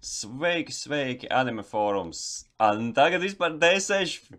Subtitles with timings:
[0.00, 2.46] Sveiki, sveiki, anime fórums.
[2.56, 4.30] Un tagad vispār D6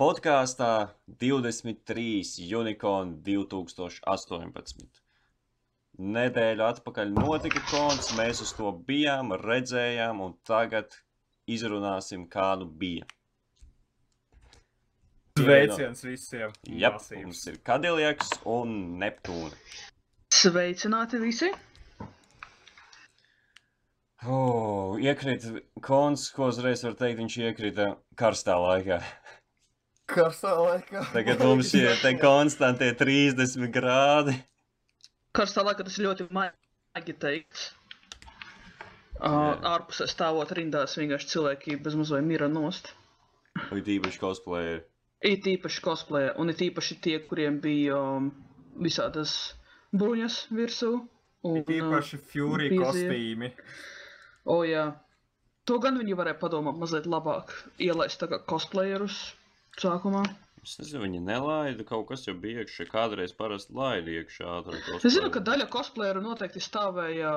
[0.00, 0.88] podkāstā
[1.20, 4.88] 23 Unicorn 2018.
[6.00, 10.96] Nedēļu atpakaļ notika konts, mēs uz to bijām, redzējām, un tagad
[11.44, 13.04] izrunāsim, kā nu bija.
[15.36, 16.56] Sveiciens visiem!
[16.64, 19.52] Jā, mums ir Kadiljaks un Neptūna.
[20.32, 21.52] Sveicināti visi!
[24.28, 25.46] Oh, iekrīt
[25.80, 27.86] konts, ko uzreiz var teikt, viņš iekrita
[28.20, 28.98] karstā laikā.
[30.10, 31.06] Karstā laikā.
[31.14, 34.34] Tagad mums ir te konstantie 30 grādi.
[35.36, 37.70] Karstā laikā tas ļoti maigi teikts.
[39.20, 42.92] Uh, ārpusē stāvot rindās, vienkārši cilvēki bez mazliet mira nost.
[43.68, 44.82] Vai tīpaši cosplayeri.
[45.20, 48.30] It īpaši cosplay, un it īpaši tie, kuriem bija um,
[48.80, 49.34] visādas
[49.92, 50.94] bruņas virsū.
[51.44, 53.50] Un, Īpaši Fury bija- kostīmi.
[54.46, 54.94] O, jā.
[55.68, 59.34] To gan viņi varēja padomāt mazliet labāk, ielaist tā kā cosplayerus
[59.78, 60.24] sākumā.
[60.64, 64.58] Es nezinu, viņi nelaida, kaut kas jau bija iekšā, kādreiz parasti laida iekšā.
[65.00, 67.30] Es zinu, ka daļa cosplayeru noteikti stāvēja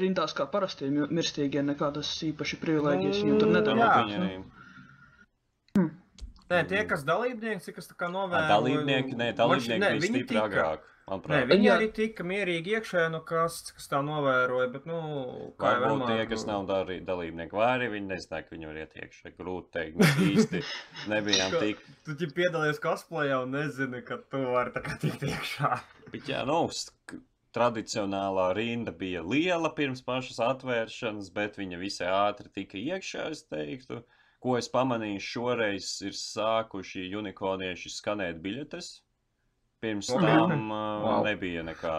[0.00, 4.44] rindās kā parastie mi- mirstīgie, nekādas īpaši privilēģijas viņiem tur Mm, nedēļa.
[5.74, 8.48] Nē, tie, kas dalībnieki, kas tā kā novēroja.
[8.52, 10.80] Dalībnieki, nē, dalībnieki bija stipri agrāk.
[11.04, 11.74] Nē, viņi Jā.
[11.76, 15.00] arī tika mierīgi iekšā, nu kas, kas tā novēroja, bet, nu,
[15.60, 18.96] kā jau Varbūt tie, kas nav darī, dalībnieki, arī viņi nezināja, ka viņi var iet
[19.02, 19.34] iekšā.
[19.36, 20.62] Grūti teikt, mēs īsti
[21.12, 21.84] nebijām tik.
[22.08, 25.74] Tu ķip piedalies cosplayā un nezini, ka tu vari tā kā tikt iekšā.
[26.14, 26.62] Bet jā, nu,
[27.54, 34.00] tradicionālā rinda bija liela pirms pašas atvēršanas, bet viņa visai ātri tika iekšā, es teiktu.
[34.44, 38.94] Ko es pamanīju, šoreiz ir sākuši unikornieši skanēt biļetes.
[39.84, 40.24] Pirms Ok.
[40.24, 41.22] tam uh, Wow.
[41.28, 41.94] nebija nekā,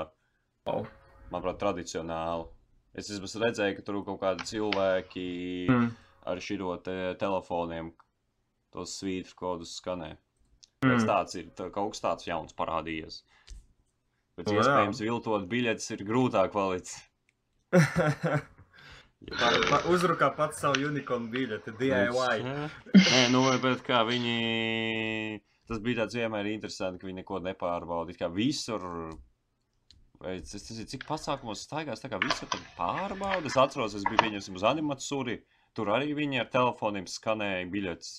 [0.65, 0.87] Wow.
[1.31, 2.47] manuprāt, tradicionāli.
[2.95, 5.27] Es vismaz redzēju, ka tur kaut kādi cilvēki
[5.69, 5.89] Mm.
[6.25, 7.91] ar širo te telefoniem
[8.73, 10.15] tos svītru kodus skanē.
[10.85, 11.01] Mm.
[11.07, 13.21] tāds ir tā, kaut kas tāds jauns parādījies.
[14.37, 14.61] Bet O, jā.
[14.61, 16.99] iespējams, viltot biļetes ir grūtāk palicis.
[19.25, 22.43] Pa, pa, uzrukā pats savu unicorn biļeti, DIY.
[22.45, 25.41] Nē, nu, bet kā viņi.
[25.69, 28.13] Tas bija tāds vienmēr interesanti, ka viņi neko nepārbauda.
[28.13, 28.85] It Kā visur.
[30.21, 33.49] Vai tas, tas ir cik pasākumos staigās, tā kā visur tad pārbauda.
[33.49, 35.41] Es atceros, es biju pieņemsim uz animatsuri.
[35.75, 38.13] Tur arī viņi ar telefoniem skanēja biļetes.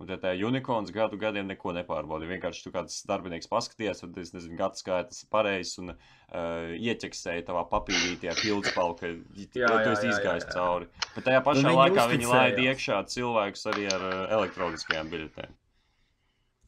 [0.00, 2.32] Un tad tā unikorns gadu gadiem neko nepārbaudīja.
[2.32, 7.44] Vienkārši tu kāds darbinieks paskaties, tad es nezinu, gads skaits ir pareizs un uh, ieķeksēja
[7.50, 10.88] tavā papīrītī ar pildspalvu, ka Jā, tu jā, esi jā, izgājis cauri.
[11.18, 15.59] Bet tajā pašā laikā viņi laida iekšā cilvēkus arī ar uh, elektroniskajām biļetēm.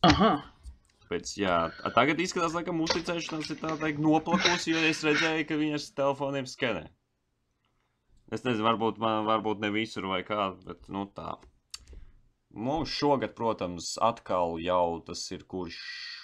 [0.07, 0.33] Aha!
[1.13, 5.59] Pēc, jā, a tagad izskatās, laikam, uzticēšanās ir tā teikt noplakusi, jo es redzēju, ka
[5.61, 6.87] viņi ar telefoniem skenē.
[8.33, 11.35] Es nezinu, varbūt, man, varbūt ne visur vai kā, bet nu tā.
[12.53, 15.77] Mums šogad, protams, atkal jau tas ir kurš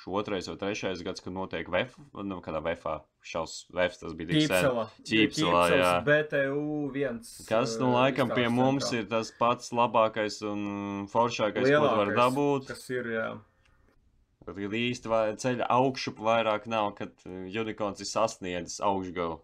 [0.09, 4.49] otrais vai trešais gads, kad notiek VF, nu, kādā VFā, šaus VF, tas bija tik
[4.49, 4.81] sen.
[5.09, 5.63] Ķīpselā.
[5.73, 5.93] Jā.
[6.05, 6.65] BTU
[6.97, 7.21] 1.
[7.49, 12.73] Kas, nu, laikam pie mums ir tas pats labākais un foršākais, ko tu vari dabūt.
[12.73, 13.29] Kas ir, jā.
[14.49, 19.43] Kad īsti ceļa augšup vairāk nav, kad uh, unikorns ir sasniedzis augšgalu.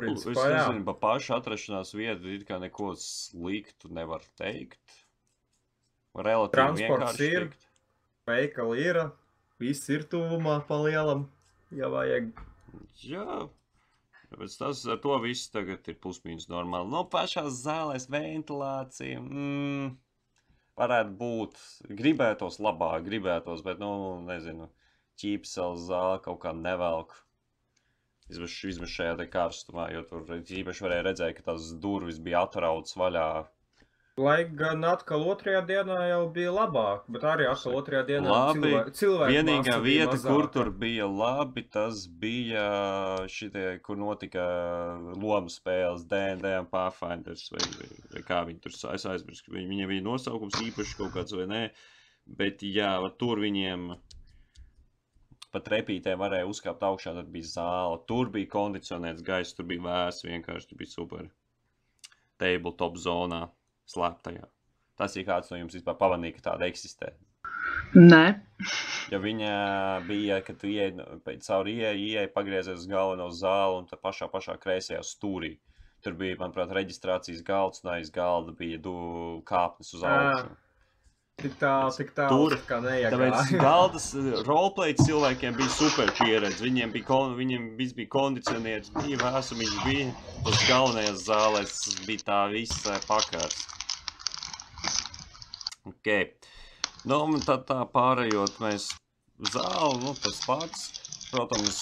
[0.00, 0.58] Es Principā, jā.
[0.58, 4.80] nezinu, pa pašu atrašanās vietu it kā neko sliktu nevar teikt.
[6.16, 7.48] Relatīvi Transports vienkārši ir.
[7.48, 7.66] tikt.
[8.30, 9.00] Veikali ir,
[9.60, 11.26] viss ir tuvumā pa lielam,
[11.74, 12.30] ja vajag.
[13.04, 13.40] Jā.
[14.38, 16.92] Bet tas ar to viss tagad ir pusmīnus normāli.
[16.92, 19.18] No pašās zālēs ventilācija.
[19.24, 19.96] Mm,
[20.80, 21.58] varētu būt.
[22.00, 23.90] Gribētos labāk, gribētos, bet, nu,
[24.26, 24.68] nezinu,
[25.20, 27.14] ķīpsels zāle kaut kā nevelk.
[28.30, 32.94] Vismaz vismaz šajā te karstumā, jo tur īpaši varēja redzēt, ka tās durvis bija atrautas
[33.00, 33.26] vaļā.
[34.18, 38.60] Lai gan atkal otrajā dienā jau bija labāk, bet arī atkal otrajā dienā Labi.
[38.60, 40.52] cilvēku, cilvēku Vienīgā vieta, kur mazāka.
[40.56, 42.64] tur bija labi, tas bija
[43.30, 44.44] šitie, kur notika
[45.14, 49.94] lomu spēles D&D un Pathfinders, vai, vai, vai kā viņi tur, es aizmirsu, vai viņiem
[49.94, 51.62] bija nosaukums īpaši kaut kāds vai nē,
[52.26, 53.94] bet jā, tur viņiem
[55.54, 60.24] pat repītē varēja uzkāpt augšā, tad bija zāle, tur bija kondicionēts gaiss, tur bija vēs,
[60.26, 61.30] vienkārši tur bija super
[62.40, 63.48] tabletop zonā,
[63.94, 64.46] slēptajā.
[65.00, 67.12] Tas ir kāds no jums vispār pamanīja, ka tāda eksistē.
[67.94, 68.40] Nē,
[69.10, 73.78] Ja viņa bija, kad tu ieej no- pēc cauri ieej, ieej pagriezies uz galveno zāli
[73.80, 75.56] un tā pašā, pašā kreisajā stūrī.
[76.04, 80.52] Tur bija, manuprāt, reģistrācijas galds, un aiz galda bija du kāpnes uz augšu.
[81.40, 82.56] Tik tālu, tik tālu, Tur.
[82.68, 83.10] kā neiegāja.
[83.16, 84.06] Tāpēc galdas
[84.46, 86.60] roleplay cilvēkiem bija super pieredze.
[86.62, 90.12] Viņiem bija, kon, viņiem viss bija kondicionēts, bija vēsums, bija
[90.44, 91.76] tas galvenajās zālēs,
[92.06, 93.00] bija tā viss eh,
[95.84, 95.94] pakars.
[95.94, 96.50] Ok.
[97.08, 98.90] Nu, un tad tā pārējot mēs
[99.52, 100.88] zāli, nu, tas pats.
[101.30, 101.76] Protams,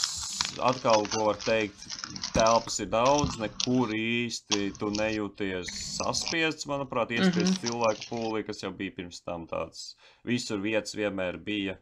[0.60, 1.86] atkal, ko var teikt,
[2.34, 7.60] telpas ir daudz, nekur īsti tu nejūties saspiests, manuprāt, iespiest Mhm.
[7.64, 9.94] cilvēku pūlī, kas jau bija pirms tam tāds.
[10.24, 11.78] Visur vietas vienmēr bija.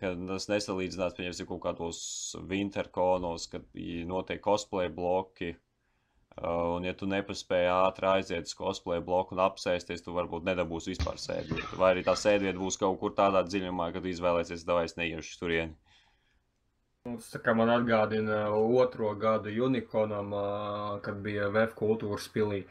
[0.00, 1.98] Kad tas nesalīdzinās, pieņemsim, kaut kādos
[2.48, 3.62] winterkonos, kad
[4.06, 5.56] notiek cosplay bloki.
[6.40, 11.18] Un, ja tu nepaspēji ātri aiziet uz cosplay bloku un apsēsties, tu varbūt nedabūsi vispār
[11.20, 11.76] sēdvietu.
[11.76, 15.76] Vai arī tā sēdvieta būs kaut kur tādā dziļumā, kad izvēlēsies, vai es neiešu turieni.
[17.04, 20.32] Tas tā kā man atgādina otro gadu Unikonam,
[21.04, 22.62] kad bija VF kultūras pilī.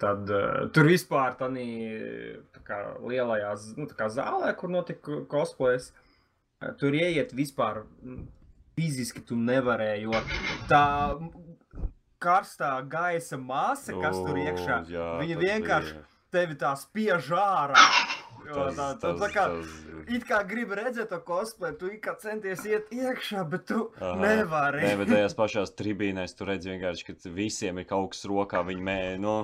[0.00, 0.26] Tad
[0.74, 5.92] tur vispār tādā lielajā z- nu, tā kā zālē, kur notika cosplays,
[6.80, 7.84] tur ieiet vispār
[8.74, 10.18] fiziski tu nevarēji, jo
[10.66, 10.82] tā
[12.24, 16.04] karstā gaisa masa, kas tur iekšā, O, jā, viņa vienkārši bija.
[16.34, 17.84] tevi tā spiež ārā.
[18.44, 19.44] Jo tā, tā, tā kā,
[20.12, 24.18] it kā gribi redzēt to cosplay, tu kā centies iet iekšā, bet tu Aha.
[24.20, 24.82] nevari.
[24.84, 28.60] Nē, bet tajās pašās tribīnēs tur redz vienkārši, ka visiem ir kaut kas rokā.
[28.68, 29.36] Viņi mē, nu,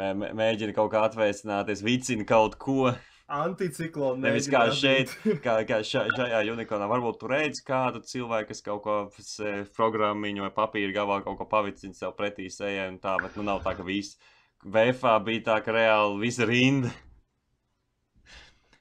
[0.00, 2.90] mē, mē- mēģina kaut kā atvēsināties, vicina kaut ko.
[3.28, 5.10] Anticiklonu Nevis kā šeit,
[5.44, 6.86] kā, kā ša, šajā unikonā.
[6.88, 11.44] Varbūt tur redz kādu cilvēku, kas kaut ko s- programmiņu vai papīra gabalā kaut ko
[11.50, 14.16] pavicina sev pretī sejai un tā, bet nu nav tā, ka viss.
[14.64, 16.88] Vēfā bija tā, ka reāli visa rinda.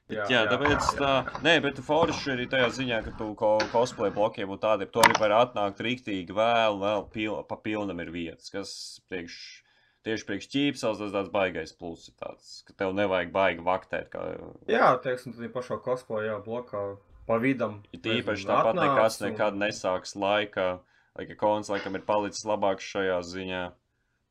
[0.07, 1.11] Jā, jā, tāpēc tā,
[1.43, 5.17] nē, bet forši arī tajā ziņā, ka tu ko cosplay blokiem un tādiem, to arī
[5.19, 8.71] var atnākt rīktīgi vēl, vēl pil, pa pilnam ir vietas, kas
[9.11, 9.35] priekš,
[10.07, 14.23] tieši priekš ķīpsels tas tāds baigais pluss ir tāds, ka tev nevajag baigi vaktēt, kā
[14.71, 16.85] Jā, teiksim, tad ir pašā cosplay, jā, blokā
[17.27, 17.81] pa vidam.
[17.91, 20.69] Ir īpaši tāpat nekas un- nekad nesāks laikā,
[21.17, 23.65] lai ka kons laikam ir palicis labāks šajā ziņā.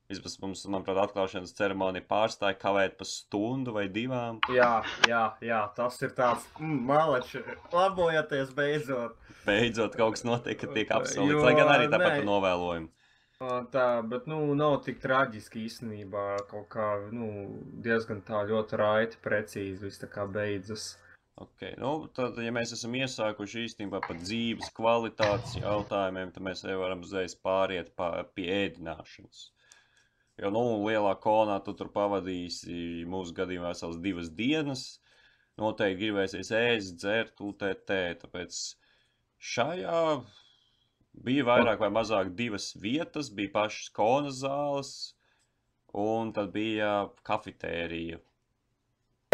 [0.06, 4.36] Vismaz mums, manuprāt, atklāšanas ceremonija pārstāja kavēt pa stundu vai divām.
[4.54, 7.42] Jā, jā, jā, tas ir tāds, mm, malači,
[7.72, 9.16] labojaties beidzot.
[9.44, 11.42] Beidzot, kaut kas notiek, ka tiek Jo, apsolīts.
[11.42, 12.22] Lai gan arī tāpat nē.
[13.44, 17.26] Tā, bet, nu, nav tik traģiski īstenībā, kaut kā, nu,
[17.84, 20.94] diezgan tā ļoti raiti, precīzi viss tā kā beidzas.
[21.36, 21.74] Okay.
[21.76, 27.04] Nu, tad, ja mēs esam iesākuši īstenībā par dzīves kvalitātes jautājumiem, tad mēs jau varam
[27.04, 29.42] uzreiz pāriet pā, pie ēdināšanas.
[30.40, 34.86] Jo, nu, lielā konā tu tur pavadīsi mūsu gadījumā vesels divas dienas.
[35.60, 37.92] Noteikti gribēsies ēst, dzert, UTT.
[38.24, 38.64] Tāpēc
[39.52, 40.02] šajā
[41.24, 43.30] bija vairāk vai mazāk divas vietas.
[43.32, 44.92] Bija pašas konas zāles,
[45.92, 48.20] un tad bija kafetērija.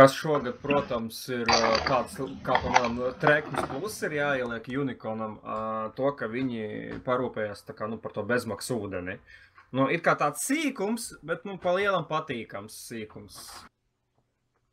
[0.00, 1.44] Kas šogad, protams, ir
[1.86, 5.34] kāds, kā piemēram, trēkums plus ir jāieliek Unikonam,
[5.98, 9.18] to, ka viņi parūpējas tā kā, nu, par to bezmaksu ūdeni.
[9.76, 13.36] Nu, ir kā tāds sīkums, bet, nu, pa lielam patīkams sīkums.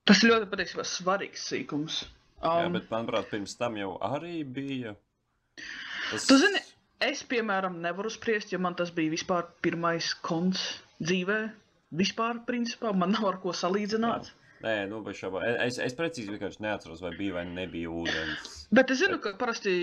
[0.08, 2.00] Tas ir ļoti patiesībā svarīgs sīkums.
[2.04, 4.94] Jā, Um, bet, manuprāt, pirms tam jau arī bija.
[6.10, 6.24] Tas...
[6.30, 6.62] Tu zini,
[7.04, 10.66] es, piemēram, nevaru spriest, jo man tas bija vispār pirmais konts
[11.00, 11.40] dzīvē.
[12.00, 14.30] Vispār, principā, man nav ar ko salīdzināt.
[14.62, 15.42] Nē, nu, bet šāpā.
[15.66, 18.58] Es, es precīzi vienkārši neatceros, vai bija vai nebija ūdens.
[18.76, 19.74] Bet es zinu, ka parasti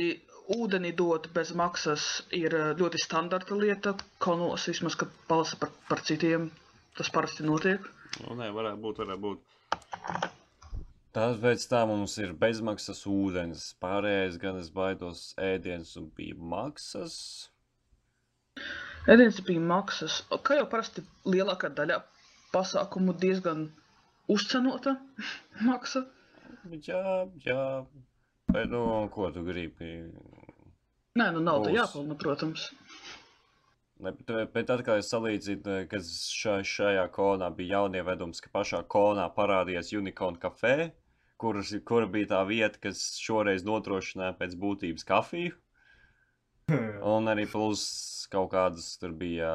[0.52, 3.96] ūdeni dot bez maksas ir eh, ļoti standarta lieta.
[4.22, 6.50] Konos vismaz, kad palasa par, par citiem,
[6.98, 7.88] tas parasti notiek.
[8.20, 10.35] Nu, nē, varētu būt, varētu būt.
[11.16, 13.70] Tas pēc tam mums ir bezmaksas ūdens.
[13.80, 17.14] Pārējais gan es baidos ēdienas un bija maksas.
[19.08, 20.18] Ēdienas bija maksas.
[20.44, 22.02] Kā jau parasti lielākā daļa
[22.52, 23.70] pasākumu diezgan
[24.28, 24.98] uzcenota
[25.68, 26.04] maksa.
[26.84, 27.64] Jā, jā.
[28.52, 28.82] Bet, nu,
[29.16, 29.94] ko tu gribi?
[31.16, 31.78] Nē, nu nauda Būs.
[31.78, 32.68] jāpelna, protams.
[34.04, 39.24] Ne, bet, bet atkal es salīdzinu, ka šā, šajā konā bija jaunievedums, ka pašā konā
[39.32, 40.90] parādījās Unicorn kafē,
[41.40, 45.56] kuras, kura bija tā vieta, kas šoreiz nodrošināja pēc būtības kafiju.
[47.16, 47.84] Un arī plus
[48.32, 49.50] kaut kādas tur bija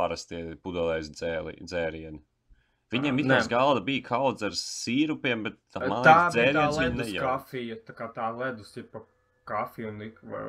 [0.00, 2.22] parastie pudelēs dzērieni.
[2.94, 3.40] Viņiem Nē.
[3.42, 7.02] uz galda bija kaut kāds ar sīrupiem, bet tā Tā mājas bija tā dzēriens viņi
[7.02, 9.02] ledus kafija, tā kā tā ledus tipa
[9.48, 10.00] kafija un,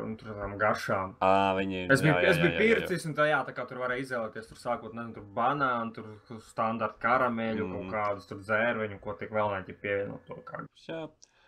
[0.06, 1.14] un tur tādām garšām.
[1.26, 2.80] Ā, viņi, Es biju, jā, jā, es biju jā, jā, jā.
[2.80, 6.40] pircis, un tā, jā, tā kā tur varēja izvēlēties, tur sākot, nezinu, tur banānu, tur,
[6.48, 7.76] standarta karameļu, mm.
[7.76, 10.62] Kaut kādus tur dzērveņu, ko tik vēl neķi pievienot to kā.
[10.88, 11.02] Jā.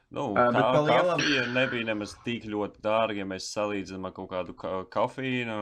[0.07, 4.13] Nu, Ā, bet kā, lielam- kafija nebija nemaz tik ļoti dārga, ja mēs salīdzinām ar
[4.15, 5.59] kaut kādu ka kafīnu.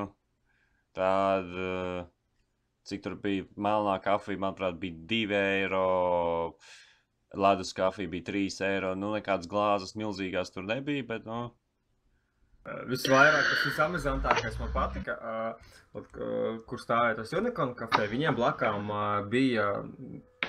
[0.95, 1.49] Tad,
[2.85, 6.53] cik tur bija melnā kafija, manuprāt, bija 2 eiro.
[7.35, 8.93] ledus kafija bija 3 eiro.
[8.95, 11.64] Nu, nekādas glāzes milzīgās tur nebija, bet, nu, Uh,
[12.89, 18.07] Visvairāk tas visamizantākais man patika, uh, kur stāvēja tas Unicorn kafē.
[18.09, 19.67] Viņiem blakām uh, bija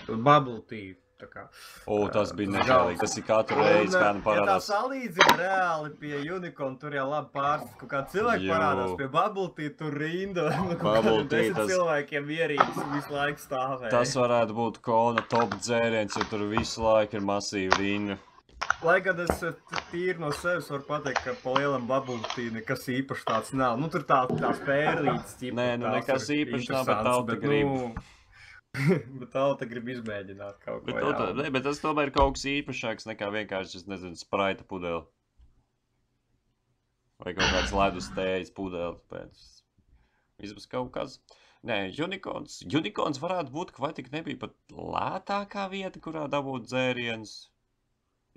[0.08, 0.94] bubble tea.
[1.16, 1.42] tā kā.
[1.88, 2.98] O, tas bija nežēlīgi.
[3.00, 4.66] Tas ir katru reizi, kā nu Ja tā parādās.
[4.68, 8.50] salīdzina reāli pie Unicorn, tur jau labi pārstāv, ka kāds cilvēks Jū.
[8.52, 10.44] parādās pie Bubble tea, tur rinda.
[10.66, 13.90] Nu, kaut Bubble tea, tas- cilvēkiem ierīces visu laiku stāvēja.
[13.96, 18.18] Tas varētu būt kona top dzēriens, jo tur visu laiku ir masīva rinda.
[18.84, 19.54] Lai gan es eh,
[19.90, 21.88] tīri no sevis varu pateikt, ka pa lielam
[22.34, 23.78] tea nekas īpašs tāds nav.
[23.80, 25.56] Nu, tur tā, tā spērlītes ķipa.
[25.56, 27.72] Nē, nu, tās nekas īpašs nav, bet tauta grib.
[27.72, 27.88] Nu,
[29.22, 30.86] bet tauta grib izmēģināt kaut ko.
[30.90, 31.42] Bet, to, tā, jaunu.
[31.42, 35.06] ne, bet tas tomēr ir kaut kas īpašāks nekā vienkārši, es nezinu, spraita pudele.
[37.24, 39.00] Vai kaut kāds ledus tējas pudele.
[39.12, 39.48] Pēc.
[40.42, 41.18] Vismaz kaut kas.
[41.66, 42.60] Nē, unicorns.
[42.68, 47.38] Unicorns varētu būt, ka vai tik nebija pat lētākā vieta, kurā dabūt dzērienus.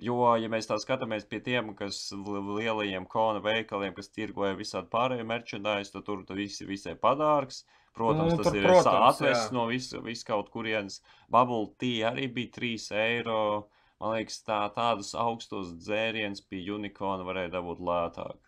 [0.00, 4.88] Jo, ja mēs tā skatāmies pie tiem, kas li- lielajiem kona veikaliem, kas tirgoja visādi
[4.92, 7.64] pārējo merchandise, tad tur ir visai padārgs.
[7.92, 11.00] Protams, Nu, tas ir atvests no vis, vis kaut kurienes.
[11.28, 13.68] Bubble tea arī bija 3 eiro.
[14.00, 18.38] Man liekas, tā, tādus augstos dzērienus pie unicorna varēja dabūt lētāk.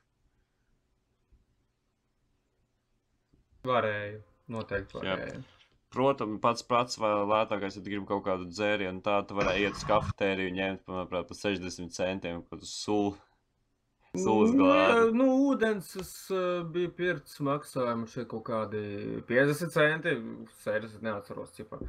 [3.69, 4.23] Varēja.
[4.49, 5.17] Noteikti Jā.
[5.93, 10.53] Protams, pats pats lētākais, ja gribi kaut kādu dzērienu, tā tu varēji iet uz kafetēriju
[10.53, 13.13] un ņemt, manuprāt, par 60 centiem kaut kādu sulu.
[14.13, 15.13] Sulas Nu, glāzi.
[15.17, 18.83] Nu, ūdens es uh, biju pirts maksājumu šeit kaut kādi
[19.29, 20.13] 50 centi.
[20.61, 21.79] Sēdes neatceros, cipā.
[21.81, 21.89] Nē,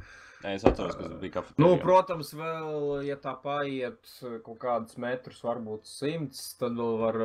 [0.52, 1.80] es atceros, ka tas bija Nu, kafetērijā.
[1.82, 4.10] protams, vēl, ja tā paiet
[4.44, 7.18] kaut kādus metrus, varbūt simts, tad vēl var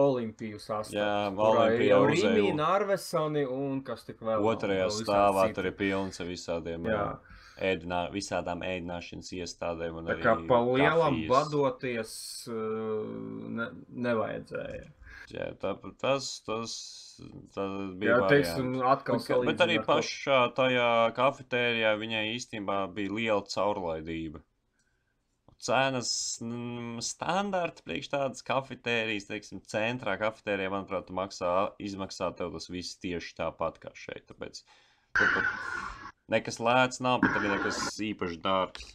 [0.00, 0.96] Olimpiju sastāvēt.
[0.96, 2.46] Jā, Olimpija jau Rīmī.
[2.56, 4.40] Narvesoni un kas tik vēl.
[4.54, 7.04] Otrajā vēl stāvā tur ir pilns ar visādiem Jā.
[7.60, 10.00] ēdinā, visādām ēdināšanas iestādēm.
[10.08, 11.30] Tā kā pa lielam kafijas.
[11.30, 12.14] vadoties
[12.48, 13.04] uh,
[13.60, 13.68] ne,
[14.08, 14.88] nevajadzēja.
[15.32, 16.72] Jā, tā, tas, tas,
[17.54, 18.18] tas bija.
[18.18, 24.42] Jā, teiksim, atkal Bet, bet arī salīdzināt pašā tajā kafetērijā viņai īstenībā bija liela caurlaidība.
[25.64, 26.10] Cenas
[26.44, 33.38] mm, standarta priekš tādas kafetērijas, teiksim, centrā kafetērijā, manuprāt, maksā, izmaksā tev tas viss tieši
[33.38, 34.26] tāpat kā šeit.
[34.28, 34.60] Tāpēc
[35.16, 36.02] tur pat
[36.34, 38.92] nekas lēts nav, bet arī nekas īpaši dārgs.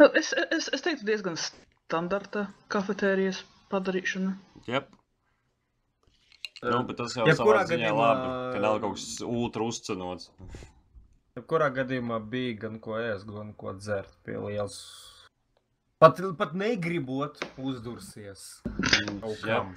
[0.00, 3.42] Nu, Es, es, es teiktu, diezgan standarta kafetērijas
[3.72, 4.34] padarīšana.
[4.66, 4.88] Jep.
[6.62, 10.28] Nu, bet tas jau Jebkurā savā ziņā gadījumā- labi, ka nav kaut kas ultra uzcenots.
[11.50, 14.76] Kurā gadījumā bija gan ko ēst, gan ko dzert pie lielas.
[15.98, 18.60] Pat, pat negribot uzdursies.
[19.22, 19.74] Kaut kam.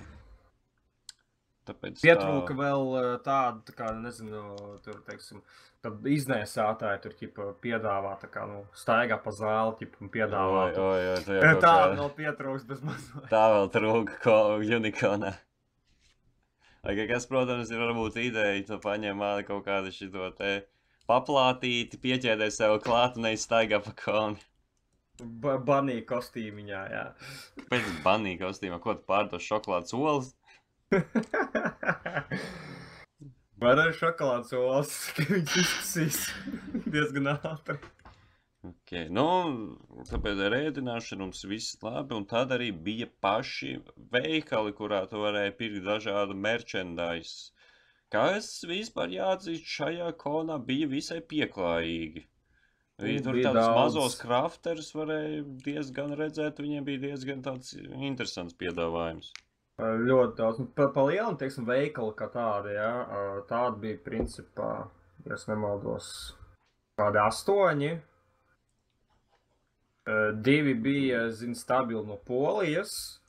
[1.65, 4.41] Tāpēc Pietrūka tā- vēl uh, tāda, tā kā, nezinu,
[4.85, 5.39] tur, teiksim,
[5.81, 10.67] tad iznēsātāji tur, ķipa, piedāvā, tā kā, nu, staigā pa zāli, ķipa, un piedāvā.
[10.69, 13.25] Oi, oi, oi, tā, Tā, vēl pietrūks bez mazliet.
[13.33, 15.33] tā vēl trūka ko unikonā.
[16.85, 20.49] Lai gan kas, protams, ir varbūt ideja, tu paņem āli kaut kādu šito te
[21.09, 24.37] paplātīti, pieķēdē sev klāt un neizstaigā pa koni.
[25.41, 27.05] Ba Banī kostīmiņā, jā.
[27.71, 30.29] Pēc banī kostīmā, ko tu pārdod šokolādes olas?
[33.65, 36.21] Var arī šokolādes olas, ka viņš izsīs
[36.85, 37.79] diezgan ātri.
[38.65, 39.09] Okay.
[39.13, 39.25] Nu,
[40.09, 43.75] tāpēc ar ēdināšanu mums viss labi, un tad arī bija paši
[44.13, 47.51] veikali, kurā tu varēji pirkt dažādu merchandise.
[48.13, 52.23] Kas vispār jāatzīst šajā konā bija visai pieklājīgi.
[53.01, 53.75] Nu, tur bija tādus daudz.
[53.75, 59.33] mazos crafterus varēja diezgan redzēt, viņiem bija diezgan tāds interesants piedāvājums.
[59.81, 60.61] Ļoti daudz.
[60.63, 64.69] Nu, Pa, pa lielam, teiksim, veikali kā tādi, ā, Tādi bija principā,
[65.25, 66.07] ja es nemaldos,
[67.01, 67.91] kādi astoņi.
[70.05, 73.19] Ā, Divi bija, zinu, stabili no Polijas,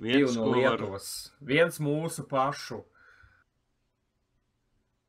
[0.00, 2.82] Viens, no Lietuvas, viens mūsu pašu.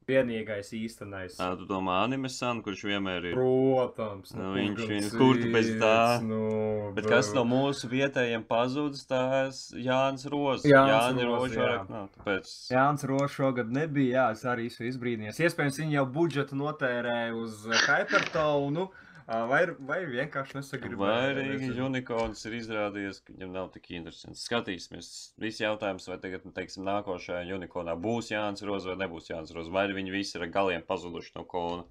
[0.06, 1.34] Vienīgais īstenais.
[1.42, 3.34] Ā, tu domā animesan, kurš vienmēr ir.
[3.34, 6.22] Protams, Nu, kur viņš gan viņu- kur tu bez tā?
[6.22, 10.62] Nu, Bet kas bet- no mūsu vietējiem pazudis, tas Jānis Rozs.
[10.70, 11.58] Jānis jā.
[11.58, 12.10] vairāk nav.
[12.20, 15.42] Tāpēc Jānis Rošs šogad nebija, jā, es arī esmu izbrīnījies.
[15.42, 18.92] Iespējams, viņi jau budžetu notērēja uz Hypertonu,
[19.26, 21.22] vai, vai vienkārši Vai nesagribēja.
[21.32, 21.86] arī nezinu.
[21.88, 24.44] unikorns ir izrādījies, ka viņam nav tik interesants.
[24.46, 25.08] Skatīsimies,
[25.42, 29.72] viss jautājums, vai tagad, nu, teiksim, nākošajā unikornā būs Jānis Rozs vai nebūs Jānis Rozs,
[29.74, 31.88] vai viņi visi ir galiem pazuduši no kona.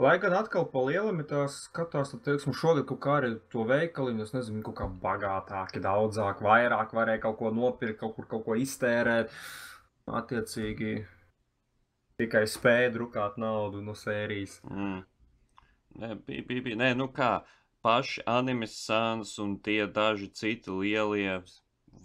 [0.00, 3.62] Lai gan atkal pa lielam ir tās skatās, tad, teiksim, šogad kaut kā arī to
[3.68, 8.44] veikaliņu, es nezinu, kaut kā bagātāki, daudzāk, vairāk varēja kaut ko nopirkt, kaut kur kaut
[8.48, 9.28] ko iztērēt.
[10.08, 11.04] Attiecīgi
[12.20, 14.58] tikai spēja drukāt naudu no sērijas.
[14.68, 15.02] Mm.
[15.94, 16.76] Bija, bija, bija.
[16.76, 17.44] Nē, nu kā,
[17.86, 21.36] paši anime sāns un tie daži citi lielie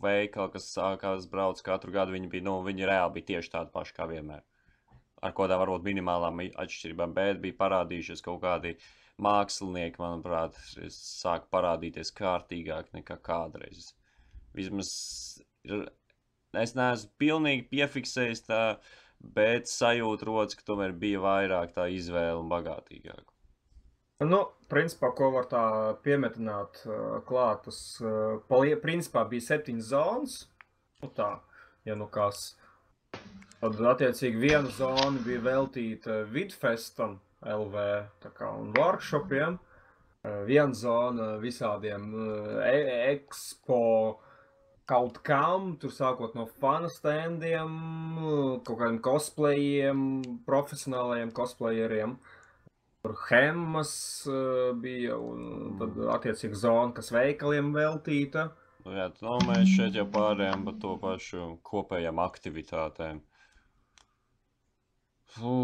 [0.03, 3.95] veikali, kas sākās brauc katru gadu, viņi bija, nu, viņi reāli bija tieši tādi paši
[3.97, 4.43] kā vienmēr.
[5.25, 8.75] Ar kādām varbūt minimālām atšķirībām, bet bija parādījušies kaut kādi
[9.19, 10.59] mākslinieki, manuprāt,
[10.95, 13.89] sāk parādīties kārtīgāk nekā kādreiz.
[14.55, 14.93] Vismaz
[15.65, 18.61] es neesmu pilnīgi piefiksējis tā,
[19.19, 23.25] bet sajūta rodas, ka tomēr bija vairāk tā izvēle un bagātīgāk.
[24.19, 25.63] Nu, principā, ko var tā
[26.03, 30.33] piemetināt uh, klāt, tas, uh, palie, principā bija septiņas zonas,
[30.99, 31.29] nu tā,
[31.87, 32.57] ja nu kas.
[33.61, 37.85] Tad, attiecīgi, viena zona bija veltīta Vidfestam, LV,
[38.19, 39.55] tā kā, un workshopiem.
[40.19, 43.79] Uh, viena zona visādiem uh, e ekspo
[44.89, 47.71] kaut kam, tur sākot no fanu standiem,
[48.19, 50.03] uh, kaut kādiem cosplayiem,
[50.43, 52.17] profesionālajiem cosplayeriem.
[52.99, 53.91] Tur hemmas
[54.27, 58.49] uh, bija, un tad attiecīgi zona, kas veikaliem veltīta.
[58.83, 63.21] Nu, jā, nu, mēs šeit jau pārējām par to pašu kopējām aktivitātēm.
[65.29, 65.55] Fū,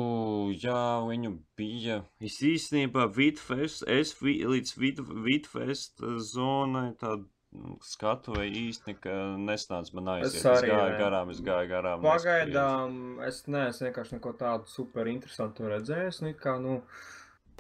[0.62, 2.04] jā, viņu bija.
[2.24, 7.26] Es īstenībā Vidfest, es vi, līdz vid, Vidfest zonai tādu
[7.56, 10.40] nu, skatu vai īsti nekā nesnāca man aiziet.
[10.40, 11.02] Es, arī es gāju ne.
[11.02, 12.06] garām, es gāju garām.
[12.06, 16.22] Pagaidām es neesmu vienkārši neko tādu super interesantu redzējis.
[16.24, 16.40] Nu, it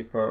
[0.04, 0.24] kā,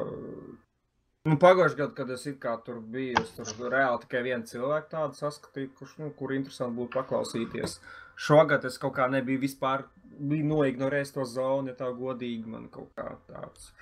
[1.29, 2.27] nu, pagājušajā gadā, kad es
[2.67, 6.93] tur biju, es tur reāli tikai vienu cilvēku tādu saskatīju, kurš, nu, kur interesanti būtu
[6.99, 7.79] paklausīties.
[8.17, 9.87] Šogad es kaut kā nebiju vispār,
[10.19, 13.73] biju noignorējis to zonu, ja tā godīgi man kaut kā tāds.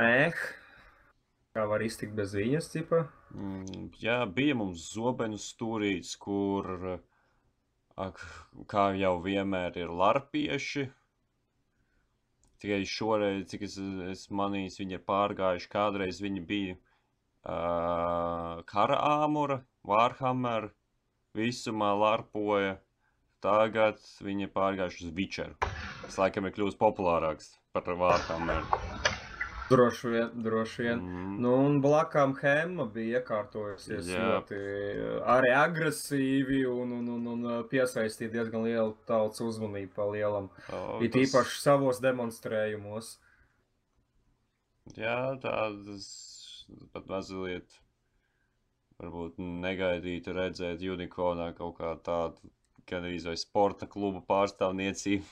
[0.00, 0.38] Mēh,
[1.54, 3.04] kā var iztikt bez viņas, cipa.
[3.34, 6.70] Mm, jā, bija mums zobenu stūrīts, kur,
[8.00, 8.22] ak,
[8.70, 10.88] kā jau vienmēr, ir larpieši.
[12.62, 13.76] Tikai šoreiz, cik es,
[14.12, 20.70] es manīju, viņi ir pārgājuši, kādreiz viņi bija uh, kara āmura, Warhammer,
[21.36, 22.78] visumā larpoja.
[23.44, 25.58] Tagad viņi ir pārgājuši uz Witcheru.
[26.04, 29.13] Tas laikam ir kļūst populārāks par Warhammer.
[29.70, 30.98] Droši vien, droši vien.
[31.00, 31.36] Mm.
[31.40, 34.24] Nu, un blakām Hemma bija iekārtojusies Jā.
[34.34, 34.58] ļoti
[35.34, 40.50] arī agresīvi un, un, un, un piesaistīja diezgan lielu tautas uzmanību pa lielam.
[40.68, 43.14] O, It tas- īpaši savos demonstrējumos.
[45.00, 46.10] Jā, tādas
[46.92, 47.78] pat mazliet
[49.00, 52.52] varbūt negaidītu redzēt unikonā kaut kā tādu
[52.88, 55.24] gan arī sporta kluba pārstāvniecību.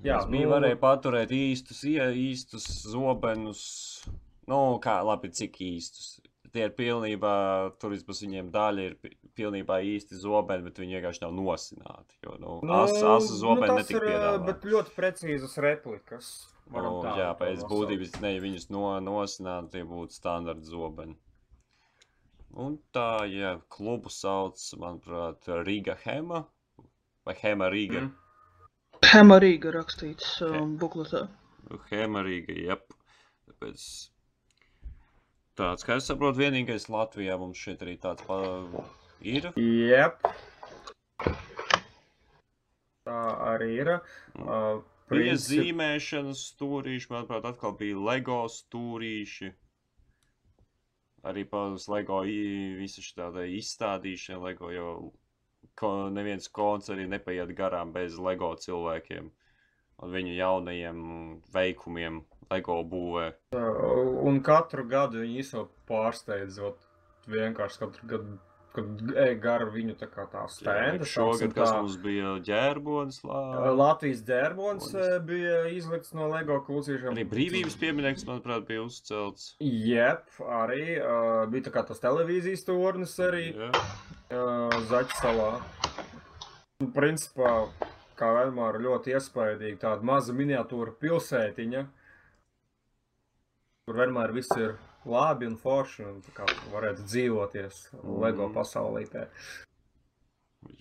[0.00, 4.08] Jā, Jā, bija nu- varēja paturēt īstus, īstus zobenus.
[4.48, 6.20] Nu, kā labi, cik īstus.
[6.50, 11.20] Tie ir pilnībā, tur vismaz viņiem daļa ir pi- pilnībā īsti zobeni, bet viņi vienkārši
[11.22, 12.16] nav nosināti.
[12.24, 14.46] Jo, nu, nu asa, asa zobeni tas netika ir, piedāvāti.
[14.46, 16.30] bet ļoti precīzas replikas.
[16.72, 21.16] Nu, jā, pēc būtības, ne, ja viņus no, nosinātu, tie būtu standarta zobeni.
[22.56, 26.46] Un tā, ja klubu sauc, manuprāt, Riga Hema
[27.26, 28.00] vai Hema Riga.
[28.00, 28.12] Mm.
[29.06, 31.24] Hemarīga rakstīts um, bukletā.
[31.90, 32.92] Hema Riga, jep.
[33.48, 33.82] Tāpēc
[35.58, 38.38] tāds, kā es saprotu, vienīgais Latvijā mums šeit arī tāds pa...
[39.22, 39.48] ir.
[39.56, 40.20] Jep.
[43.08, 43.20] Tā
[43.54, 43.92] arī ir.
[44.36, 49.50] Uh, Bija princip- zīmēšanas stūrīši, manuprāt, atkal bija LEGO stūrīši.
[51.26, 54.92] Arī pāris LEGO i- visa šī tāda izstādīšana, LEGO jau
[55.78, 59.30] ko, neviens konts arī nepaiet garām bez LEGO cilvēkiem
[60.00, 61.00] un viņu jaunajiem
[61.52, 63.26] veikumiem LEGO būvē.
[63.54, 66.86] Uh, Un katru gadu viņi izsaka pārsteidzot.
[67.30, 68.38] Vienkārši katru gadu,
[68.74, 71.06] kad ej garu viņu tā kā tā stenda.
[71.06, 73.40] Šogad, kas mums bija ģērbonis, lā...
[73.76, 75.08] Latvijas dērbons Bonis.
[75.08, 77.12] eh, bija izlikts no LEGO klucīšiem.
[77.12, 79.52] arī brīvības piemineklis, manuprāt, bija uzcelts.
[79.60, 80.26] Jep,
[80.62, 83.70] arī uh, bija tā kā tas televīzijas tornis arī Jā.
[84.30, 85.50] Uh, Zaķisalā.
[86.80, 87.54] Un, Principā,
[88.16, 91.82] kā vienmēr, ļoti iespaidīgi tāda maza miniatūra pilsētiņa,
[93.86, 94.76] kur vienmēr viss ir
[95.08, 98.54] labi un forši, un tā kā varētu dzīvoties LEGO Mhm.
[98.56, 99.26] pasaulītē.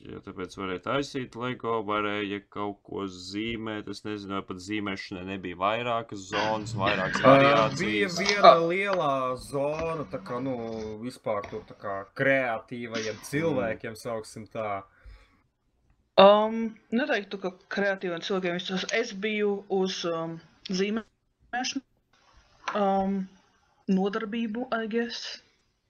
[0.10, 3.90] Ja tāpēc varēja taisīt LEGO, varēja kaut ko zīmēt.
[3.94, 7.26] Es nezinu, vai pat zīmēšanai nebija vairākas zonas, vairākas Uh,
[7.78, 8.18] bija variācijas.
[8.18, 9.12] viena lielā
[9.44, 10.56] zona, tā kā, nu,
[11.04, 14.82] vispār tur tā kā kreatīvajiem cilvēkiem, sauksim tā.
[16.20, 18.88] Um, neteiktu, ka kreatīviem cilvēkiem viss.
[18.96, 21.84] Es biju uz um, zīmēšanu,
[22.76, 23.20] um,
[23.90, 25.38] nodarbību, I guess,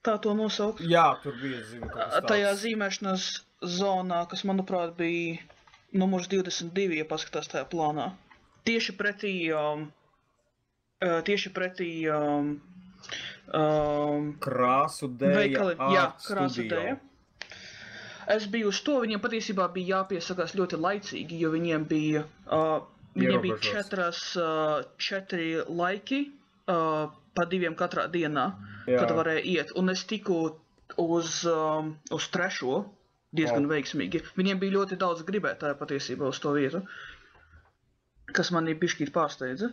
[0.03, 0.83] tā to nosaukt.
[0.83, 1.63] Jā, tur bija,
[1.95, 3.29] kas Tajā zīmēšanas
[3.65, 5.39] zonā, kas, manuprāt, bija
[5.91, 8.11] numurs 22, ja paskatās tajā plānā.
[8.67, 9.87] Tieši pretī um,
[11.01, 12.53] uh, tieši pretī um,
[13.53, 15.55] um, Krāsu dēļ.
[15.95, 16.97] jā, krāsu dēļ.
[18.29, 22.83] Es biju uz to, viņiem patiesībā bija jāpiesakās ļoti laicīgi, jo viņiem bija, uh,
[23.17, 26.27] viņiem bija četras, uh, četri laiki
[26.69, 28.51] uh, pa diviem katrā dienā,
[28.85, 28.99] jā.
[29.01, 29.73] kad varēja iet.
[29.81, 30.43] Un es tiku
[31.01, 32.83] uz, um, uz trešo
[33.35, 33.71] diezgan O.
[33.73, 34.23] veiksmīgi.
[34.37, 36.81] Viņiem bija ļoti daudz gribētāju patiesībā uz to vietu,
[38.33, 39.71] kas manī bišķīt pārsteidza.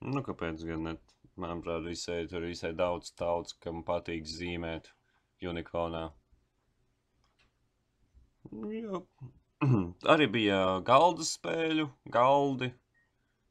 [0.00, 0.96] Nu, kāpēc gan ne?
[1.40, 4.90] Manuprāt, visai tur ir visai daudz tauts, kam patīk zīmēt
[5.46, 6.02] unikonā.
[8.50, 9.00] Jā.
[10.12, 12.70] Arī bija galda spēļu, galdi,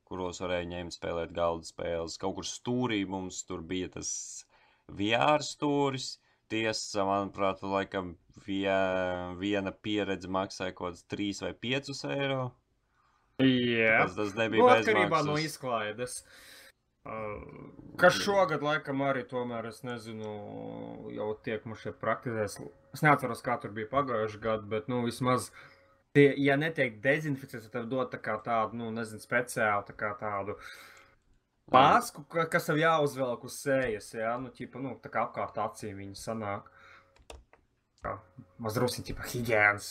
[0.10, 2.17] kuros varēja ņemt spēlēt galda spēles.
[2.22, 4.12] Kaut kur stūrī mums tur bija tas
[4.89, 6.17] VR stūris.
[6.50, 8.76] Tiesa, manuprāt, laikam vie,
[9.40, 12.44] viena pieredze maksāja kaut kāds 3 vai 5 eiro.
[13.40, 14.04] Jā.
[14.04, 16.24] Tas, tas nebija Nu, atkarībā no izklaides.
[17.08, 17.70] Uh,
[18.02, 20.34] kas šogad, laikam, arī tomēr, es nezinu,
[21.16, 22.60] jau tiek mums šeit praktizēts.
[22.94, 25.48] Es neatceros, kā tur bija pagājušajā gadā, bet, nu, vismaz,
[26.18, 30.58] tie, ja netiek dezinficēts, tad dod tā kā tādu, nu, nezinu, speciālu, tā kā tādu
[30.60, 30.99] masku,
[32.34, 36.18] ka- kas tev jāuzvelk uz sejas, jā, nu, ķipa, nu, tā kā apkārt acīm viņi
[36.20, 36.70] sanāk.
[38.64, 39.90] Mazrusiņ, ķipa, higiēnas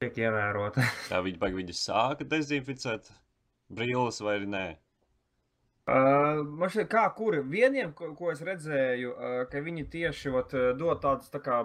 [0.00, 0.84] tiek ievērota.
[1.10, 3.10] Tā viņi, vai viņi sāka dezinficēt
[3.72, 4.64] brilles vai nē.
[5.82, 10.54] Uh, man šķiet, kā kuri vieniem, ko, ko es redzēju, uh, ka viņi tieši vat,
[10.78, 11.58] dod tādas tā kā.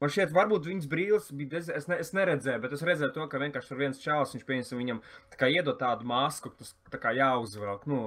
[0.00, 1.60] Mm, Man šķiet, varbūt viņas brīvs bija.
[1.60, 4.70] Es, ne, es neredzēju, bet es redzēju to, ka vienkārši tur viens čels, viņš pieņems
[4.78, 7.84] viņam tā kā iedod tādu masku, kas tā kā jāuzvelk.
[7.90, 7.98] Nu,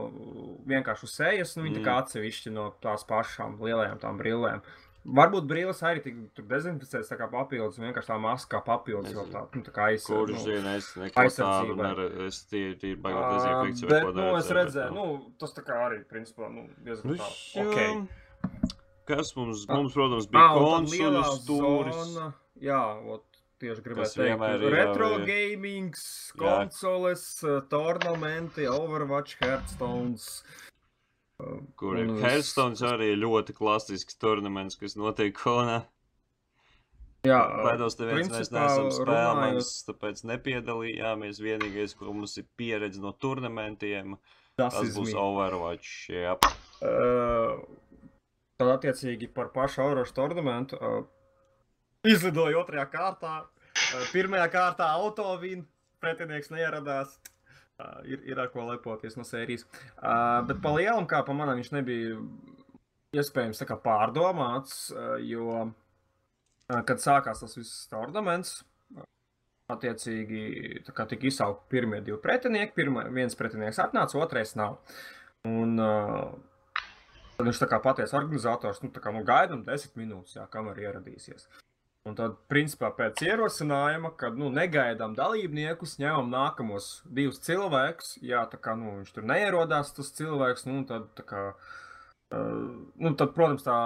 [0.69, 4.65] vienkārši uz sejas, nu, viņa tā kā atsevišķi no tās pašām lielajām tām brillēm.
[5.03, 6.01] Varbūt brīvs arī
[6.33, 9.87] tur dezinficēts tā kā papildus, un vienkārši tā maska papildus vēl tā, nu, tā kā
[9.91, 10.15] aizsardz.
[10.15, 10.43] Kurš nu.
[10.47, 12.27] zina, es neko tādu neredzu.
[12.31, 15.07] Es tie tie baigi Ā, dezinfikciju Bet, nu, es redzēju, nu,
[15.43, 17.27] tas tā kā arī, principā, nu, diezgan Nu, tā.
[17.59, 17.67] jā.
[17.67, 18.22] Ok.
[19.05, 19.75] Kas mums, Ah.
[19.75, 20.49] mums, protams, bija
[20.87, 22.33] lielā stūris.
[22.61, 23.23] Jā, ot,
[23.59, 26.39] tieši gribēju Kas teikt, ir retro ir- gamings, Jā.
[26.69, 30.43] konsoles, eh, tornamenti, Overwatch, Hearthstones.
[31.41, 32.21] eh, Kur ir viss.
[32.21, 35.85] Hearthstone arī ļoti klasisks turnaments, kas notiek konā.
[37.25, 41.39] Jā, Baidos, te viens mēs neesam spēlējuši, tāpēc nepiedalījāmies.
[41.39, 44.17] Vienīgais, ko mums ir pieredze no turnamentiem,
[44.57, 46.09] tas, tas būs būs Overwatch.
[46.09, 46.37] Jā,
[48.61, 51.03] Tad, attiecīgi, par pašu Aurošu ornamentu uh,
[52.05, 53.35] izlidoja otrajā kārtā.
[53.73, 55.65] Uh, pirmajā kārtā autovīna
[56.03, 57.15] pretinieks neieradās.
[57.81, 59.65] Uh, ir, ir ar ko lepoties no sērijas.
[59.97, 62.19] Uh, bet pa lielam, kā pa manam, viņš nebija
[63.17, 68.59] iespējams kā pārdomāts, uh, jo, uh, kad sākās tas viss ornaments,
[69.73, 72.75] attiecīgi kā tika izsaukti pirmie divi pretinieki.
[72.77, 74.77] Pirma, viens pretinieks atnāca, otrais nav.
[75.49, 76.33] Un, uh,
[77.37, 81.47] Tad viņš tā kā pateica, organizators, nu, kā nu, gaidām desmit minūtes, jā, kamēr ieradīsies.
[82.03, 88.59] Un tad, principā, pēc ierosinājuma, kad nu, negaidām dalībniekus, ņemam nākamos divus cilvēkus, jā, tā
[88.59, 91.79] kā nu, viņš tur neierodās, tas cilvēks, nu, tad, kā, uh,
[92.99, 93.77] nu, tad, protams, tā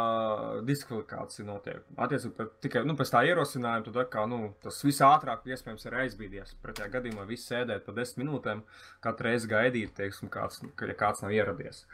[0.66, 1.86] diskvalifikācija notiek.
[1.94, 6.02] Attiecīgi, pēc- tikai nu, pēc tā ierosinājuma, tad, kā, nu, tas viss ātrāk, iespējams, ir
[6.02, 6.58] aizbīdies.
[6.66, 8.66] Pretējā gadījumā viss sēdēt pa desmit minūtēm,
[9.06, 11.86] katru reizi gaidīt, teiksim, kāds, ja kāds nav ieradies.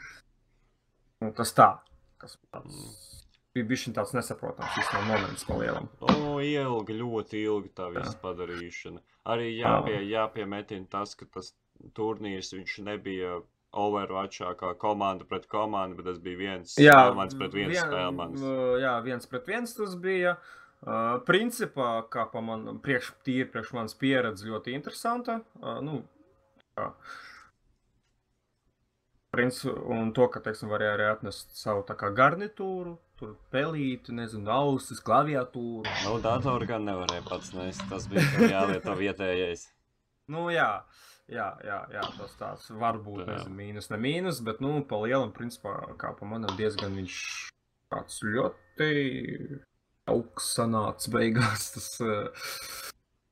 [1.23, 1.69] Nu, tas tā,
[2.21, 2.77] kas tāds,
[3.55, 5.87] bija bijis tāds nesaprotams īstenībā moments pa lielam.
[6.03, 8.99] O, ilgi, ļoti ilgi tā visa padarīšana.
[9.31, 11.53] Arī jāpie, jāpiemetina tas, ka tas
[11.97, 13.39] turnīrs viņš nebija
[13.73, 18.43] Overwatchā kā komanda pret komandu, bet tas bija viens spēlmans pret viens vien- spēlmans.
[18.45, 20.35] uh, Jā, viens pret viens tas bija.
[20.83, 25.39] Uh, principā, kā pa man, priekš, tīri priekš manas pieredzes, ļoti interesanta.
[25.61, 26.01] Uh, nu,
[26.77, 26.91] kā.
[26.91, 27.32] Princi,
[29.33, 35.89] un to, ka, teiksim, varēja arī atnest savu kā garnitūru, tur pelīti, nezinu, ausis, klaviatūru.
[36.05, 39.69] Nu, datoru gan nevarēja pats nest, tas bija jālieto vietējais.
[40.31, 40.85] Nu, jā,
[41.27, 45.33] jā, jā, jā tas tāds var būt nezinu, mīnus, ne mīnus, bet, nu, pa lielam,
[45.35, 47.17] principā, kā pa manam, diezgan viņš
[47.91, 48.87] tāds ļoti
[50.13, 52.47] augsts sanāca beigās tas uh,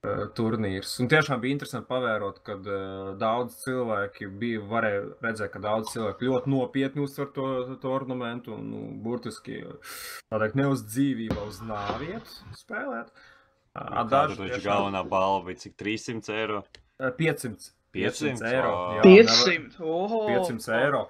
[0.01, 0.95] turnīrs.
[1.01, 6.25] Un tiešām bija interesanti pavērot, kad uh, daudz cilvēki bija, varēja redzēt, ka daudz cilvēku
[6.25, 7.49] ļoti nopietni uztver to,
[7.83, 9.59] to ornamentu un, nu, burtiski,
[10.31, 13.13] tā teikt, ne uz dzīvību, uz nāviet spēlēt.
[13.77, 16.63] Uh, Tāda taču galvenā balva bija cik 300 eiro.
[16.97, 17.69] Uh, 500.
[17.91, 18.71] 500 eiro.
[18.97, 19.81] Jā, nevar- 500.
[19.85, 21.01] Oho, 500 eiro.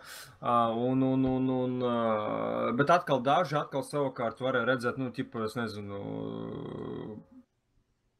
[0.42, 5.46] Uh, un, un, un, un, uh, bet atkal daži atkal savukārt varēja redzēt, nu, tipa,
[5.48, 6.02] es nezinu,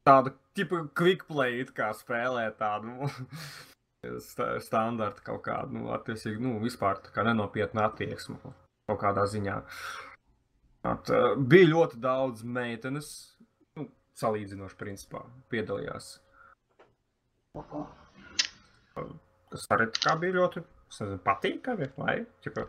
[0.06, 3.08] tādu tipu quick play, it kā spēlē tādu.
[4.18, 9.60] sta- standarta kaut kāda, nu, attiecīgi, nu, vispār tā kā nenopietna attieksme kaut kādā ziņā.
[10.90, 13.12] At, uh, bija ļoti daudz meitenes,
[13.78, 13.86] nu,
[14.18, 16.16] salīdzinoši, principā, piedalījās.
[19.52, 22.66] Tas arī kā bija ļoti, es nezinu, patīkami, vai, ķipa,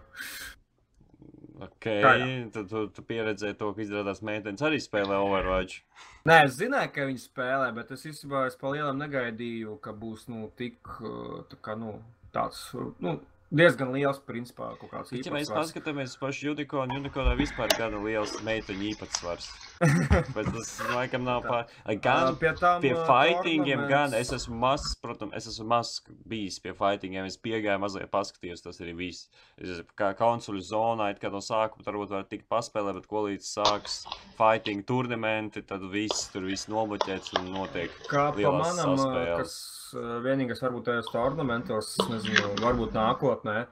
[1.61, 2.27] Ok, Tā, jā.
[2.53, 5.83] tad tu, tu pieredzēji to, ka izrādās meitenes arī spēlē Overwatch.
[6.25, 10.25] Nē, es zināju, ka viņi spēlē, bet es īstenībā es pa lielam negaidīju, ka būs
[10.33, 11.99] nu, tik uh, tā kā, nu,
[12.33, 13.19] tāds uh, nu,
[13.53, 15.73] diezgan liels, principā, kaut kāds Bet, ja mēs īpatsvars.
[15.73, 19.49] paskatāmies uz pašu Unikonu, Unikonā vispār ir gana liels meiteņu īpatsvars.
[20.35, 21.67] Bet tas laikam nav pār...
[22.03, 26.73] Gan pie tām pie fightingiem, gan es esmu mazs, protams, es esmu mazs bijis pie
[26.77, 27.29] fightingiem.
[27.29, 29.29] Es piegāju mazliet paskatījos, tas arī viss.
[29.59, 33.53] Es, kā konsoļu zonā, it kā no sākuma varbūt var tikt paspēlēt, bet ko līdz
[33.59, 34.01] sāks
[34.39, 38.03] fighting turnamenti, tad viss tur viss nobloķēts un notiek.
[38.09, 39.41] Kā pa manam, saspēles.
[39.43, 43.65] kas vienīgais varbūt tajos ornamentos, nezinu, varbūt nākotnē,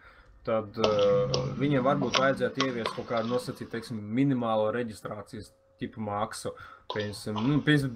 [0.47, 6.53] tad uh, viņiem varbūt vajadzētu ieviest kaut kādu nosacīt, teiksim, minimālo reģistrācijas tipu maksu.
[6.91, 7.93] Piemēram, nu, piemēram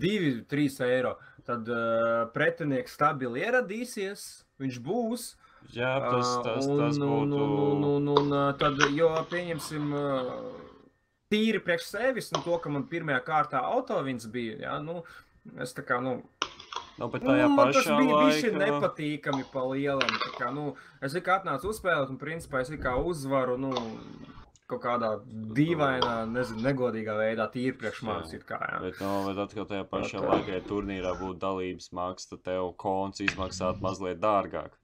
[0.50, 1.16] 2-3 eiro.
[1.46, 4.28] Tad uh, pretinieks stabili ieradīsies,
[4.62, 5.26] viņš būs.
[5.74, 7.42] Jā, tas, tas, un, tas un, būtu.
[7.42, 9.94] un, un, un, ā, tad, jo pieņemsim,
[11.34, 15.02] tīri priekš sevis, nu, to, ka man pirmajā kārtā autovins bija, jā, nu,
[15.62, 16.20] es tā kā, nu,
[16.96, 18.62] Nu, bet tajā nu, pašā bija bišķi laikā.
[18.62, 20.70] nepatīkami pa lielam, kā, nu,
[21.04, 23.74] es tikai atnācu uzspēlēt, un principā es tikai uzvaru, nu,
[24.72, 25.10] kaut kādā
[25.58, 28.32] dīvainā, nezinu, negodīgā veidā, tīri priekš manis.
[28.32, 30.30] Bet, no, bet atkal tajā pašā tā.
[30.30, 34.80] laikā, ja turnīrā būtu dalības maksa, tad tev konts izmaksātu mazliet dārgāk.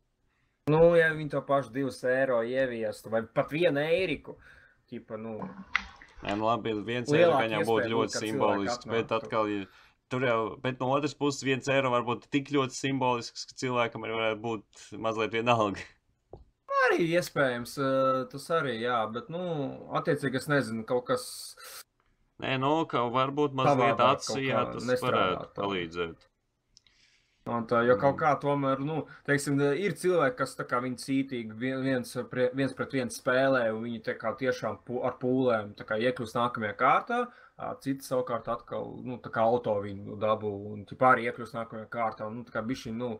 [0.69, 4.35] Nu, ja viņi to pašu divus eiro ieviestu, vai pat vienu eiriku,
[4.91, 5.39] tipa, nu,
[6.21, 9.63] Nē, nu labi, viens eiro viņam būtu ļoti simbolisks, bet atkal, ja
[10.11, 14.03] tur jau, bet no otras puses, viens eiro var būt tik ļoti simbolisks, ka cilvēkam
[14.07, 15.83] arī varētu būt mazliet vienalga.
[16.91, 17.91] arī iespējams, ā,
[18.31, 19.41] tas arī, jā, bet, nu,
[19.95, 21.23] attiecīgi, es nezinu, kaut kas,
[22.41, 25.61] Nē, nu, ka varbūt mazliet atsijā tas varētu tā.
[25.61, 26.27] palīdzēt.
[27.51, 28.19] Un tā, jo kaut Mm.
[28.21, 32.11] kā tomēr, nu, teiksim, ir cilvēki, kas tā kā viņi cītīgi vien- viens,
[32.53, 36.75] viens pret viens spēlē, un viņi tā kā tiešām ar pūlēm tā kā iekļūst nākamajā
[36.77, 37.27] kārtā,
[37.83, 42.29] citi savukārt atkal, nu, tā kā auto viņu dabū, un tipā arī iekļūst nākamajā kārtā,
[42.33, 43.15] nu, tā kā bišķi, nu,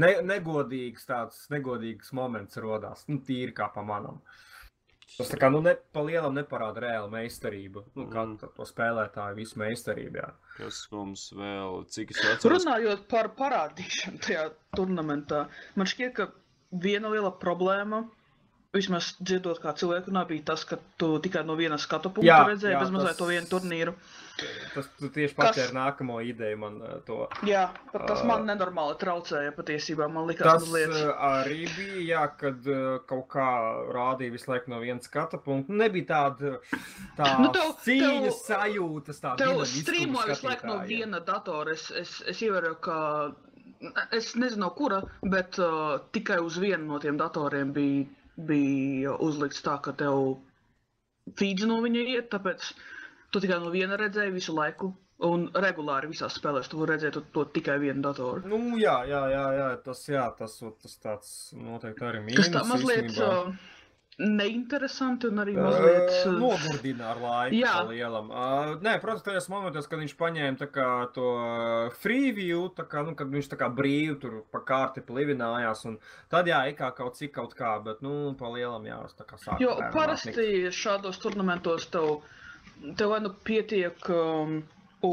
[0.00, 4.20] ne, negodīgs tāds, negodīgs moments rodās, nu, tīri kā pa manam.
[5.16, 8.36] Tas tā kā, nu, ne, pa lielam neparāda reāla meistarība, nu, kā Mm.
[8.56, 10.28] to spēlētāju visu meistarību, jā.
[10.58, 14.44] Kas mums vēl, cik es atceros, Runājot par parādīšanu tajā
[14.76, 16.28] turnamentā, man šķiet, ka
[16.72, 18.04] viena liela problēma,
[18.78, 22.40] vismaz dzirdot, kā cilvēku runā, bija tas, ka tu tikai no viena skatu punkta Jā,
[22.54, 23.94] redzēji jā, bez mazliet tas- to vienu turnīru.
[24.72, 27.16] Tas tu tieši Kas- patēri nākamo ideju man ā, to.
[27.42, 27.64] Jā,
[28.06, 30.06] tas man nenormāli traucēja patiesībā.
[30.14, 30.94] Man liekas, Tas mazliet.
[30.94, 33.48] uh, arī bija, jā, kad uh, kaut kā
[33.96, 35.72] rādīja visu laiku no viena skatu punkta.
[35.80, 36.52] Nebija tāda
[37.18, 41.74] tā Nu, tev- cīņas tev- sajūtas, tā Tev strīmoja visu laiku no viena datora.
[41.74, 43.00] Es, es, es ievēroju, ka.
[44.10, 48.06] Es nezinu, no kura, bet uh, tikai uz vienu no tiem datoriem bija,
[48.38, 50.38] bija uzlikts tā, ka tev
[51.38, 52.30] feeds no viņa iet.
[52.32, 52.70] Tāpēc
[53.34, 54.92] tu tikai no viena redzēji visu laiku.
[55.26, 58.44] Un regulāri visās spēlēs tu redzēt to, to tikai vienu datoru.
[58.46, 62.52] Nu, jā, jā, jā, jā, tas, jā, tas, tas tāds noteikti arī Tas mīnus.
[62.54, 63.32] tā mazliet īstenībā.
[63.48, 63.77] uh,
[64.18, 66.10] neinteresanti un arī mazliet.
[66.26, 67.74] Uh, Nogurdina ar laiku Jā.
[67.86, 68.32] lielam.
[68.32, 71.28] Uh, nē, protams, tajos momentos, kad viņš paņēma kā to
[72.02, 76.00] freeview, tā kā, nu, kad viņš kā brīvi tur pa kārti plivinājās, un
[76.32, 79.38] tad jā, ik kā kaut cik kaut kā, bet, nu, pa lielam jā, tā kā
[79.38, 79.62] sāku.
[79.62, 82.18] Jo bērnam parasti šādos turnamentos tev,
[82.98, 84.58] tev vai nu pietiek um,
[85.06, 85.12] u,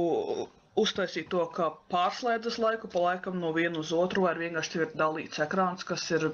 [0.82, 5.46] uztaisīt to, ka pārslēdzas laiku pa laikam no viena uz otru, vai vienkārši ir dalīts
[5.46, 6.32] ekrāns, kas ir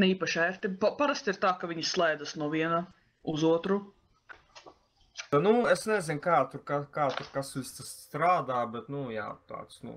[0.00, 0.72] ne īpaši ērti.
[0.80, 2.84] Pa, parasti ir tā, ka viņi slēdzas no viena
[3.24, 3.80] uz otru.
[5.34, 7.52] Nu, es nezinu, kā tur, kā, kā tur kas
[7.86, 9.96] strādā, bet, nu, jā, tāds, nu,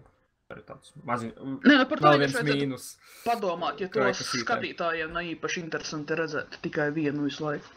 [0.53, 1.38] arī tāds maziņš.
[1.67, 2.89] Nē, nu par to viens mīnus.
[3.25, 4.43] padomāt, ja to Kā kasītē.
[4.45, 7.73] skatītājiem nav īpaši interesanti redzēt tikai vienu visu laiku.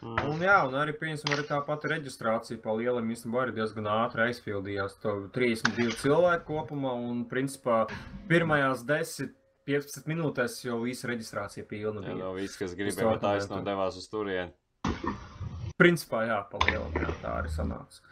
[0.00, 0.20] Mm.
[0.30, 4.30] Un, jā, un arī, piemēram, arī tā pati reģistrācija pa lielam īstenībā arī diezgan ātri
[4.30, 4.94] aizpildījās.
[5.02, 7.82] To 32 cilvēku kopumā, un, principā,
[8.30, 9.34] pirmajās 10,
[9.70, 14.08] 15 minūtēs jau visa reģistrācija pilna Jā, no viss, kas gribēja, bet taisno devās uz
[14.10, 14.50] turieni.
[15.80, 18.02] Principā, jā, pa lielam, jā, tā arī sanāca.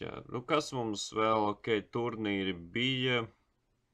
[0.00, 3.22] Jā, nu kas mums vēl, ok, turnīri bija.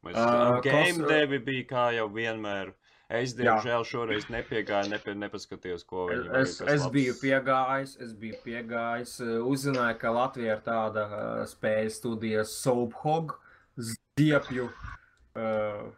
[0.07, 2.73] Mēs uh, game kas- devi bija kā jau vienmēr.
[3.09, 9.15] Es, diemžēl, šoreiz nepiegāju, nepie, nepaskatījos, ko viņi Es, es biju piegājis, es biju piegājis,
[9.49, 13.33] uzzināju, ka Latvijā ir tāda uh, spēļu studija Soaphog,
[13.81, 15.89] ziepju uh,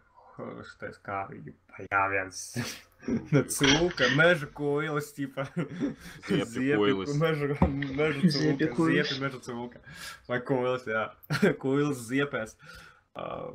[0.68, 2.46] šitais, kā viņi pajāviens.
[3.33, 5.46] No cūka, meža koilas, tipa.
[6.29, 7.07] Ziepju.
[7.16, 7.46] Meža,
[7.96, 9.81] meža cūka, ziepju meža cūka.
[10.29, 11.07] Vai koilas, jā.
[11.62, 12.53] koilas ziepēs.
[13.16, 13.55] Uh,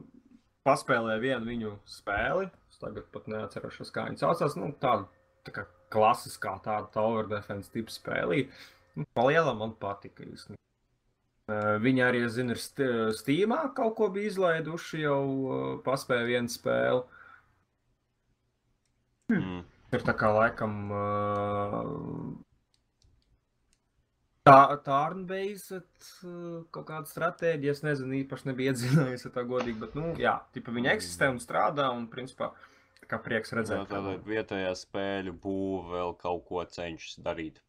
[0.66, 2.50] paspēlēju vienu viņu spēli.
[2.74, 4.58] Es tagad pat neatceros, kā viņa saucās.
[4.58, 5.06] Nu, tāda
[5.46, 8.48] tā kā klasiskā, tāda tower defense tipa spēlī.
[8.98, 10.65] Nu, Palielam man patika īstenībā.
[11.46, 16.26] Uh, Viņi arī, es zinu, ir st- Steamā kaut ko bija izlaiduši, jau uh, paspēja
[16.26, 17.04] vienu spēli.
[19.30, 19.60] Mm.
[19.94, 20.74] Ir tā kā laikam.
[20.90, 22.34] Uh,
[24.46, 26.10] tā turn-based
[26.74, 27.76] kaut kāda stratēģija.
[27.78, 31.92] Es nezinu, īpaši nebija iedzinājusi tā godīgi, bet, nu, jā, tipa viņa eksistē un strādā
[31.94, 32.52] un, principā,
[33.02, 33.86] tā kā prieks redzēt.
[33.94, 37.62] tādā vietējā spēļu būvē vēl kaut ko cenšas darīt.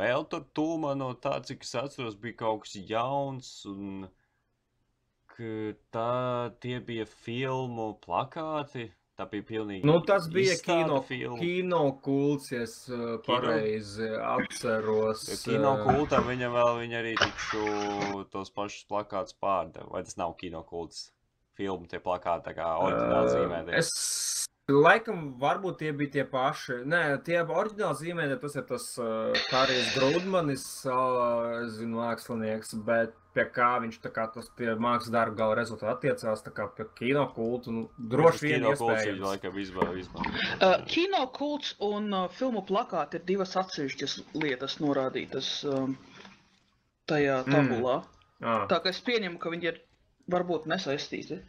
[0.00, 4.06] Vēl tur tūmā no tā, cik es atceros, bija kaut kas jauns, un
[5.32, 5.52] ka
[5.92, 6.10] tā,
[6.64, 8.88] tie bija filmu plakāti.
[9.12, 9.84] Tā bija pilnīgi.
[9.84, 11.36] Nu, tas bija kino, filma.
[11.36, 15.26] kino kults, ja es uh, pareizi atceros.
[15.28, 19.90] Jo Kino uh, kultam viņam vēl viņa arī tikšu tos pašus plakātus pārdeva.
[19.92, 21.10] Vai tas nav kino kults?
[21.60, 23.76] Filmu tie plakāti tā kā oriģināli Uh, zīmēti.
[23.76, 23.92] Es
[24.70, 26.82] laikam, varbūt tie bija tie paši.
[26.86, 33.16] Nē, tie oriģināli zīmēti, tas ir tas uh, Kārijs Grūdmanis, uh, es zinu, mākslinieks, bet
[33.34, 36.86] pie kā viņš tā kā tas pie mākslas darba gala rezultātā attiecās, tā kā pie
[36.98, 39.22] kino kultu, nu, droši vien iespējams.
[39.24, 40.30] laikam izvēl- izmanto.
[40.60, 45.96] Uh, kino kults un uh, filmu plakāti ir divas atsevišķas lietas norādītas um,
[47.10, 47.52] tajā Mm.
[47.56, 48.02] tabulā.
[48.42, 49.80] Ah, Tā kā es pieņemu, ka viņi ir
[50.30, 51.40] varbūt nesaistīti.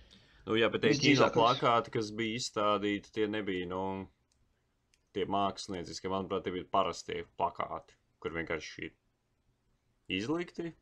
[0.43, 3.83] Nu, jā, bet tie kino plakāti, kas bija izstādīti, tie nebija, nu,
[5.15, 8.89] tie mākslinieciski, manuprāt, tie bija parastie plakāti, kur vienkārši
[10.11, 10.73] izlikti,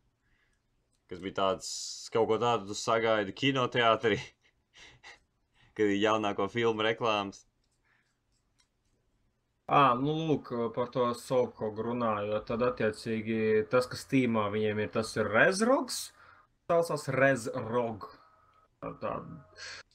[1.12, 1.69] kas bija tāds,
[2.13, 4.17] kaut ko tādu tu sagaidi kinoteātrī,
[5.76, 7.43] kad ir jaunāko filmu reklāmas.
[9.67, 15.13] ah, nu, lūk, par to Sokogu runājot, tad attiecīgi tas, kas tīmā viņiem ir, tas
[15.21, 16.08] ir Rezrogs,
[16.71, 18.10] saucās Rezrog.
[18.82, 19.13] Tā.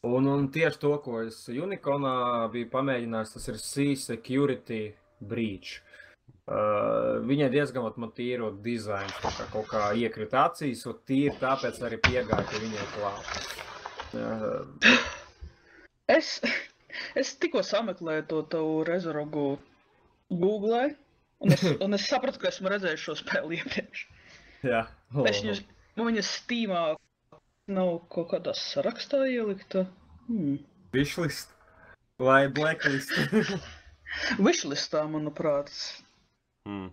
[0.07, 4.81] Un, un tieši to, ko es Unikonā biju pamēģinājis, tas ir C-Security
[5.19, 5.81] Breach.
[6.47, 11.35] Uh, viņai diezgan vat man tīro dizains, tā kā kaut kā iekrita acīs, un tīri
[11.41, 13.33] tāpēc arī piegāja pie viņai klāt.
[14.15, 15.15] Uh,
[16.07, 16.37] Es,
[17.19, 19.47] es tikko sameklēju to tavu rezorogu
[20.31, 20.93] Google,
[21.43, 24.05] un es, un es sapratu, ka esmu redzējis šo spēli iepriekš.
[24.73, 24.85] jā,
[25.27, 25.57] Es viņu,
[25.99, 26.85] man viņa Steamā
[27.67, 29.87] nav kaut kādā sarakstā ielikta.
[30.29, 30.59] Hmm.
[30.95, 31.53] Wishlist
[32.23, 33.13] vai blacklist.
[34.47, 35.73] Wishlistā, manuprāt.
[36.67, 36.91] Hmm.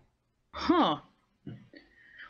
[0.66, 1.00] Huh.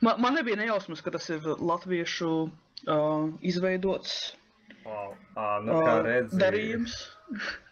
[0.03, 4.34] Man, man nebija nejausmas, ka tas ir latviešu uh, izveidots
[4.86, 5.13] wow.
[5.39, 6.95] ah, nu, kā uh, darījums.
[7.32, 7.62] Vai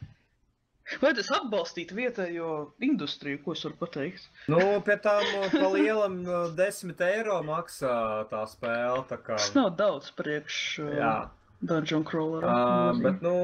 [1.00, 2.50] tas atbalstītu vietējo
[2.84, 4.26] industriju, ko es varu pateikt?
[4.52, 7.94] Nu, pie tām uh, pa lielam uh, 10 eiro maksā
[8.32, 9.06] tā spēle.
[9.10, 10.58] Tā kā, Tas nav daudz priekš
[10.98, 11.12] jā.
[11.26, 12.44] uh, Dungeon Crawler.
[12.44, 13.36] Uh, bet, nu,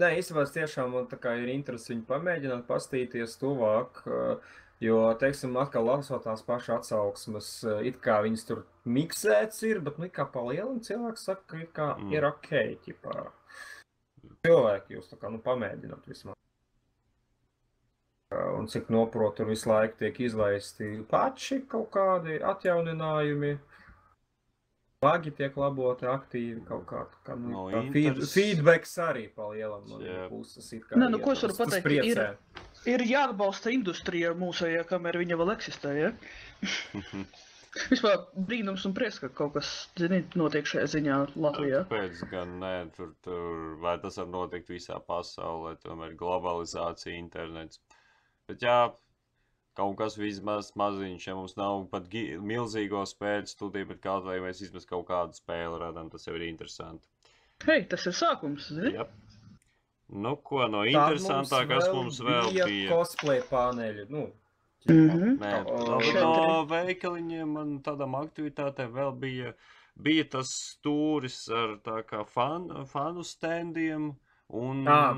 [0.00, 4.02] nē, īstenībā es tiešām man tā kā ir interesi viņu pamēģināt, pastīties tuvāk.
[4.78, 7.46] Jo, teiksim, atkal lasot tās pašas atsauksmes,
[7.82, 11.72] it kā viņas tur miksēts ir, bet, nu, kā pa lielam cilvēks saka, ka it
[11.74, 12.12] kā Mm.
[12.14, 12.50] ir ok,
[12.86, 13.16] ķipā.
[14.46, 16.36] Cilvēki jūs tā kā, nu, pamēģināt vismaz.
[18.30, 23.54] Un cik noprotu, tur visu laiku tiek izlaisti paši kaut kādi atjauninājumi.
[25.00, 27.04] Bagi tiek laboti aktīvi kaut kā.
[27.24, 30.68] kā nu, No tā feed, feedbacks arī palielam no viņa puses.
[30.88, 32.26] kā Nē, nu, ko es varu pateikt, priecē.
[32.90, 35.94] Ir jāatbalsta industrija mūsējā, kamēr viņa vēl eksistē.
[35.96, 36.10] Ja?
[37.92, 41.84] Vispār brīnums un prieks, ka kaut kas zini, notiek šajā ziņā Latvijā.
[41.88, 47.80] Kāpēc gan nē, tur, tur vai tas var notikt visā pasaulē, tomēr globalizācija, internets.
[48.48, 48.78] Bet jā,
[49.78, 52.08] kaut kas vismaz maziņš, ja mums nav pat
[52.48, 56.48] milzīgo spēļu studiju, bet kaut vai mēs vismaz kaut kādu spēli radām, tas jau ir
[56.48, 57.06] interesanti.
[57.66, 58.94] Hei, tas ir sākums, zini?
[58.96, 59.06] Jā.
[60.08, 62.68] Nu, ko no Tad interesantā, kas mums vēl bija?
[62.70, 62.92] bija?
[62.94, 64.08] Cosplay paneļi.
[64.10, 64.28] Nu,
[64.88, 65.34] Mhm.
[65.42, 69.52] Nē, O, no, no veikaliņiem un tādām aktivitātēm vēl bija,
[70.00, 74.12] bija tas stūris ar tā kā fan, fanu standiem.
[74.48, 75.12] Un, Ā,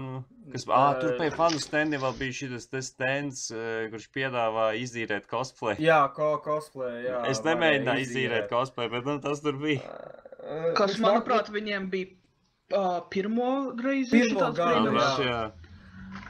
[0.50, 5.28] kas, ā, tur pie fanu standiem vēl bija šis te stands, eh, kurš piedāvā izīrēt
[5.30, 5.76] cosplay.
[5.78, 7.04] Jā, ko cosplay.
[7.04, 9.84] Jā, es nemēģināju izīrēt cosplay, bet nu, tas tur bija.
[10.74, 12.10] Kas, manuprāt, viņiem bija
[12.74, 15.10] uh, pirmo reizi Pirmo gadu, jā.
[15.28, 15.40] jā.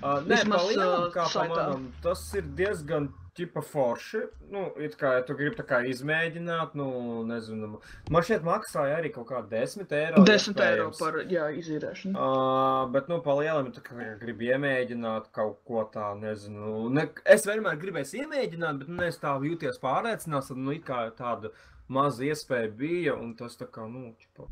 [0.02, 4.20] Uh, nē, Vismaz, pa lielam, kā pa manam, tas ir diezgan ķipa forši.
[4.52, 6.88] Nu, it kā ja tu gribi tā kā izmēģināt, nu,
[7.28, 7.80] nezinu.
[8.12, 10.24] Man šeit maksāja arī kaut kādi 10 eiro.
[10.28, 12.14] 10 eiro par jā, izīrēšanu.
[12.14, 16.88] Uh, bet, nu, pa lielam, tā kā gribi iemēģināt kaut ko tādu, nezinu.
[16.94, 21.04] Ne, es vienmēr gribēju iemēģināt, bet, nu, es tā jūties pārliecināts, tad, nu, it kā
[21.18, 21.54] tāda
[21.90, 24.50] maza iespēja bija, un tas tā kā, nu, ķipa,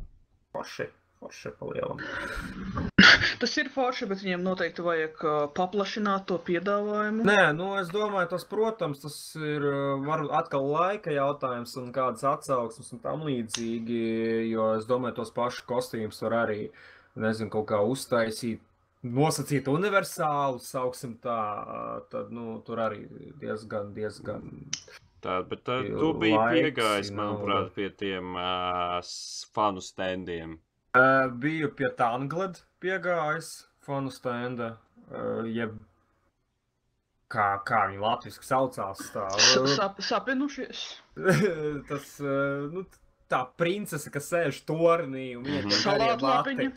[0.57, 0.91] paši,
[1.23, 2.97] paši pa lielam.
[3.39, 5.21] Tas ir forši, bet viņiem noteikti vajag
[5.55, 7.23] paplašināt to piedāvājumu.
[7.29, 9.63] Nē, nu, es domāju, tas, protams, tas ir
[10.03, 14.01] varbūt atkal laika jautājums un kādas atsauksmes un tam līdzīgi,
[14.51, 16.65] jo es domāju, tos pašus kostīmus var arī,
[17.19, 18.65] nezinu, kaut kā uztaisīt,
[19.07, 21.41] nosacīt universālu, sauksim tā,
[22.11, 23.05] tad, nu, tur arī
[23.39, 24.49] diezgan, diezgan.
[25.23, 28.99] Tā, bet tā, tu biji laiks, piegājis, manuprāt, pie tiem uh,
[29.55, 30.59] fanu standiem.
[30.97, 34.77] Uh, biju pie Tangled piegājis, fanu stenda,
[35.11, 35.77] uh, jeb
[37.33, 39.03] kā, kā viņi latviski saucās.
[39.15, 40.87] Tā, S- Sap, sapinušies.
[41.91, 42.85] tas, uh, nu,
[43.29, 45.71] tā princese, kas sēž tornī un viņa Mhm.
[45.71, 46.71] tur Salātlapiņa.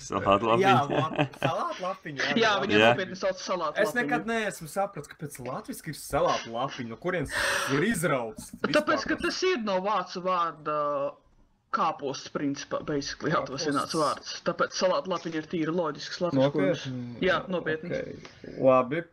[0.00, 1.24] Salāt Jā, labi.
[1.38, 2.28] salātlapiņa.
[2.40, 2.86] Jā, viņa Jā.
[2.96, 3.78] nopietni sauc salātu.
[3.84, 7.30] Es nekad neesmu sapratis, kāpēc latviešu ir salātu lapiņa, no kurienes
[7.76, 8.48] ir izrauts.
[8.64, 10.78] Tāpēc, ka tas ir no vācu vārda
[11.74, 14.34] kāposts, principā, basically, jā, tas ir nāc vārds.
[14.46, 17.26] Tāpēc salātu lapiņa ir tīri loģisks latviešu Nopietni.
[17.26, 17.90] Jā, nopietni.
[17.94, 18.56] Okay.
[18.58, 19.04] Labi.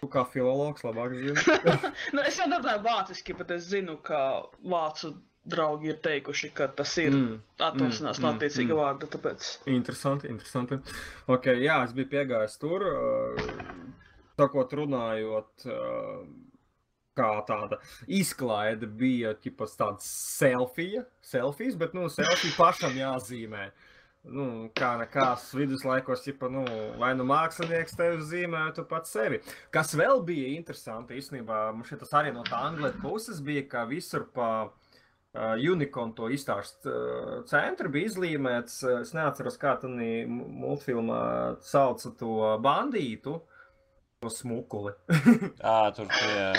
[0.00, 1.34] Tu kā filologs labāk zini.
[2.14, 4.20] Nu, es jau nerunāju vāciski, bet es zinu, ka
[4.64, 5.12] vācu
[5.50, 7.34] draugi ir teikuši, ka tas ir mm.
[7.66, 8.80] atvasinās mm, no attiecīga mm.
[8.80, 9.48] vārda, tāpēc.
[9.72, 10.78] Interesanti, interesanti.
[11.32, 12.86] Ok, jā, es biju piegājis tur,
[14.40, 15.80] sakot, runājot, ā,
[17.18, 20.08] kā tāda izklaide bija, tipas tāds
[20.38, 23.70] selfija, selfijas, bet, nu, selfija pašam jāzīmē.
[24.20, 26.62] Nu, kā nekās viduslaikos, ja nu,
[27.00, 29.40] vai nu mākslinieks tevi zīmē, tu pats sevi.
[29.72, 33.86] Kas vēl bija interesanti, īstenībā, mums šeit tas arī no tā angļu puses bija, ka
[33.88, 38.82] visur pa uh, Unicorn to izstāstu uh, centru bija izlīmēts.
[38.84, 41.22] uh, Es neatceros, kā tā multfilmā
[41.64, 43.40] sauca to bandītu.
[44.20, 44.92] To smukuli.
[45.64, 46.50] Ā, tur tie.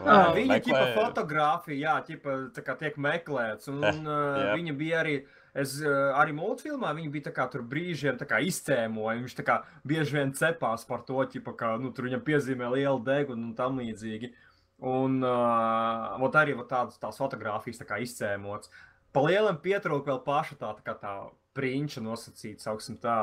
[0.00, 3.70] Ā, Viņa ķipa fotografija, jā, ķipa, tā kā tiek meklēts.
[3.72, 4.52] Un, uh, jā.
[4.56, 5.16] viņa bija arī,
[5.58, 9.18] es arī multfilmā, viņa bija kā tur brīžiem izcēmoja.
[9.20, 13.50] Viņš kā bieži vien cepās par to, ķipa, ka nu, tur viņam piezīmē lielu degunu
[13.50, 14.32] un tam līdzīgi.
[14.80, 18.72] Un uh, vot arī vot tādas tās fotogrāfijas tā izcēmots.
[19.12, 21.14] Pa lielam pietrūka vēl paša tā, tā tā
[21.56, 23.18] prinča nosacīta, tā.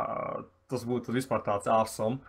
[0.67, 2.19] Tas būtu vispār tāds awesome.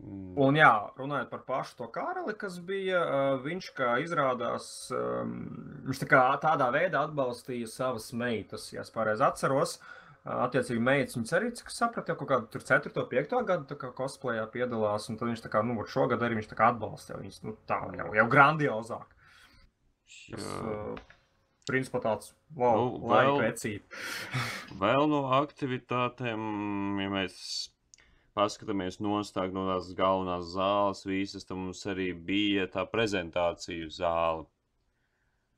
[0.00, 5.34] Un, jā, runājot par pašu to karali, kas bija, uh, viņš, kā izrādās, um,
[5.88, 9.76] viņš tā kā tādā veidā atbalstīja savas meitas, ja es pareizi atceros.
[9.80, 12.90] Uh, Attiecīgi, meitas viņas arī, cik es sapratu, jau kaut kādu tur 4.
[12.92, 13.30] un 5.
[13.48, 16.58] gadu tā kā cosplayā piedalās, un tad viņš tā kā, nu, šogad arī viņš tā
[16.58, 19.14] kā atbalsta viņas, nu, tā jau, jau grandiozāk.
[20.28, 21.00] Tas, uh,
[21.70, 24.02] principā tāds, wow, Nu, laika vēl- vecība.
[24.84, 26.44] Vēl no aktivitātēm,
[27.00, 27.38] ja mēs
[28.36, 34.46] paskatāmies nostāk no tās galvenās zāles, visas, tad mums arī bija tā prezentāciju zāle.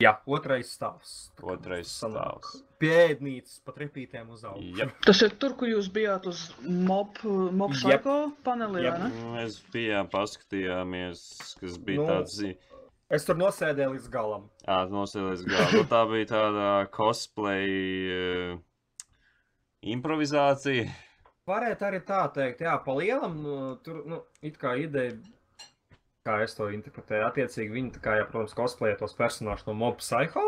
[0.02, 1.12] Jā, otrais stāvs.
[1.46, 2.56] Otrais stāvs.
[2.82, 4.72] Pie ēdnītes, pa trepītēm uz augšu.
[4.80, 4.96] Jep.
[5.06, 8.02] Tas ir tur, kur jūs bijāt uz mob, mob Jep.
[8.02, 9.28] psycho panelī, vai ne?
[9.36, 11.22] Mēs bijām, paskatījāmies,
[11.60, 12.40] kas bija Nu, tāds
[13.12, 14.46] Es tur nosēdēju līdz galam.
[14.64, 15.66] Ā, nosēlies galā.
[15.76, 17.66] Nu, tā bija tāda cosplay
[18.08, 18.54] uh,
[19.84, 20.86] improvizācija.
[21.50, 25.16] Varētu arī tā teikt, jā, pa lielam nu, tur, nu, it kā ideja,
[26.22, 29.98] kā es to interpretēju, attiecīgi viņi, tā kā, jā, protams, cosplayē tos personāžus no Mob
[29.98, 30.44] Psycho,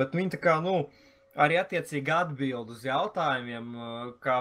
[0.00, 0.78] bet viņi tā kā, nu,
[1.36, 3.76] arī attiecīgi atbild uz jautājumiem,
[4.24, 4.40] kā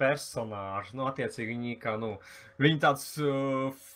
[0.00, 2.14] personāži, nu, attiecīgi viņi kā, nu,
[2.58, 3.88] viņi tāds uh,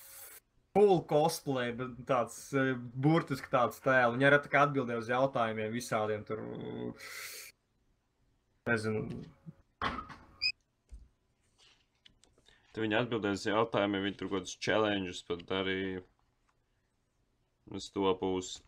[0.77, 5.75] full cosplay, bet tāds uh, burtiski tāds tēls, viņi arī tā kā atbildēja uz jautājumiem
[5.75, 6.45] visādiem tur,
[8.71, 9.25] nezinu,
[12.75, 16.01] Tad viņi atbildēja uz jautājumiem, viņi tur kaut kādus challenges pat darīja.
[17.79, 18.65] Uz to pusi.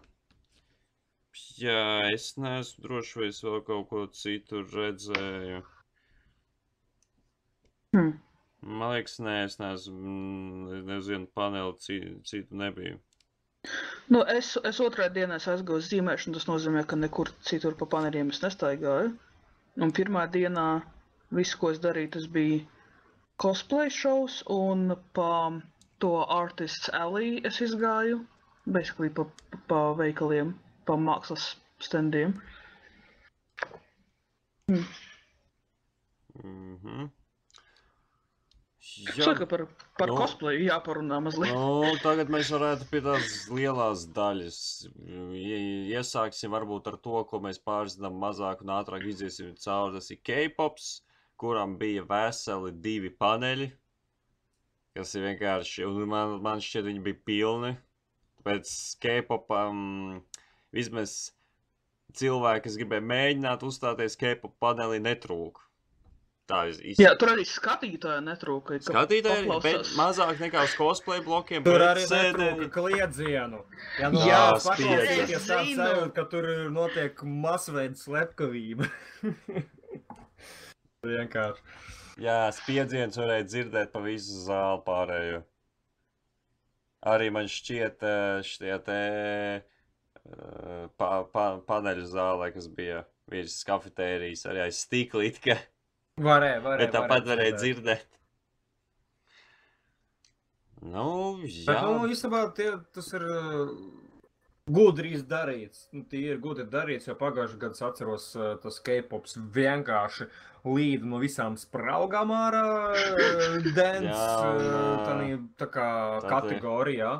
[1.61, 1.81] Jā,
[2.15, 5.59] es neesmu droši, vai es vēl kaut ko citu redzēju.
[7.97, 8.15] Hmm.
[8.63, 13.03] Man liekas, nē, es neesmu, mm, nevienu paneli citu, citu nebiju.
[14.15, 18.31] Nu, es, es otrajā dienā aizgāju uz zīmēšanu, tas nozīmē, ka nekur citur pa paneriem
[18.31, 19.13] es nestaigāju.
[19.83, 20.69] Un pirmā dienā
[21.41, 22.63] viss, ko es darīju, tas bija
[23.43, 25.33] cosplay šovs, un pa
[26.01, 28.23] to Artists Alley es izgāju,
[28.67, 29.27] basically pa,
[29.69, 30.55] pa, veikaliem,
[30.89, 32.37] pa mākslas standiem.
[34.69, 34.85] Mhm.
[38.97, 39.63] Es domāju, ka par,
[39.99, 40.15] par Nu.
[40.15, 40.21] no.
[40.23, 41.53] cosplayu jāparunā mazliet.
[41.53, 41.83] No.
[41.85, 44.59] Nu, tagad mēs varētu pie tās lielās daļas.
[45.93, 49.99] Iesāksim varbūt ar to, ko mēs pārzinām mazāk un ātrāk iziesim cauri.
[49.99, 50.87] Tas ir K-pops,
[51.41, 53.71] kuram bija veseli divi paneļi,
[54.97, 57.75] kas ir vienkārši, un man, man šķiet, viņi bija pilni.
[58.47, 58.71] Pēc
[59.03, 59.79] K-popam
[60.75, 61.17] vismaz
[62.17, 65.65] cilvēki, kas gribēja mēģināt uzstāties K-pop panelī, netrūka.
[66.47, 68.77] Tā ir Jā, tur arī skatītāji netrūka.
[68.79, 69.97] ka Skatītāji, bet paklausās.
[69.99, 71.65] mazāk nekā uz cosplay blokiem.
[71.67, 73.65] Tur bet arī netrūka kliedzienu.
[73.99, 75.41] Ja nu Jā, tāds Zinu.
[75.43, 78.87] sajūta, ka tur notiek masveida slepkavība.
[81.11, 81.77] Vienkārši.
[82.25, 85.43] Jā, spiedziens varēja dzirdēt pa visu zāli pārējo.
[87.07, 94.47] Arī man šķiet, eh, šitie te eh, pa, pa, paneļu zālē, kas bija virs kafetērijas,
[94.51, 95.59] arī aiz stikla it kā,
[96.17, 96.81] Varēja, varēja.
[96.81, 98.07] bet tāpat varēja dzirdēt.
[100.87, 101.09] Nu,
[101.45, 101.67] jā.
[101.67, 103.71] Bet, nu, īstenībā tie, tas ir uh,
[104.67, 105.87] gudri izdarīts.
[105.95, 110.27] Nu, tie ir gudri darīts, jo pagājušajā gadā es atceros, uh, tas K-pops vienkārši
[110.67, 114.23] līd no visām spraugām ārā uh, dance,
[115.07, 115.29] tādī,
[115.61, 115.89] tā kā
[116.27, 117.13] kategorijā.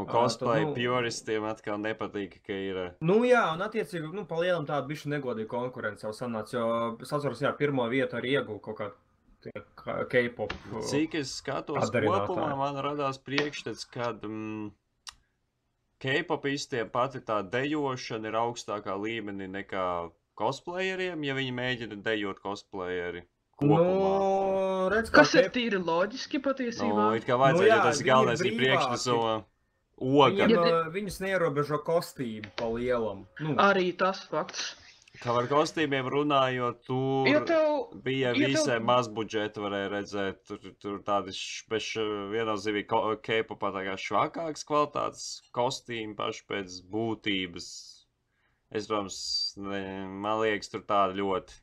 [0.00, 2.76] Un cosplay nu- puristiem atkal nepatīk, ka ir.
[2.78, 6.68] eh, Nu, jā, un attiecīgi, nu, palielam tādu bišķi negodīgu konkurenci jau sanāca, jo
[7.02, 8.98] es atceros, jā, pirmo vietu arī ieguvu kaut kādu
[10.10, 10.52] K-pop.
[10.84, 14.70] Cik es skatos, kopumā man radās priekšstats, ka mm,
[16.00, 19.84] K-popistiem pati tā dejošana ir augstākā līmenī nekā
[20.40, 23.26] cosplayeriem, ja viņi mēģina dejot cosplayeri.
[23.60, 23.80] Kopumā.
[23.84, 27.08] Nu, redz, Kas ir tīri loģiski Nu, patiesībā?
[27.18, 29.34] it kā vajadzēja, jā, jo tas ir viņi ir galvenais ir priekšnesuma
[30.00, 30.46] oga.
[30.48, 33.26] Ja ja viņus neierobežo kostīmu pa lielam.
[33.44, 34.70] Nu, Arī tas fakts.
[35.20, 40.38] Kā ar kostīmiem runājot, tur Ja tev, bija ja tev- visai maz budžeta, varēja redzēt.
[40.48, 41.34] Tur, tur tādi
[42.32, 47.66] viennozīmīgi ko- K-popā tā kā švakāks kvalitātes kostīmi paši pēc būtības.
[48.72, 49.18] Es, protams,
[49.60, 51.58] ne, man liekas, tur tāda ļoti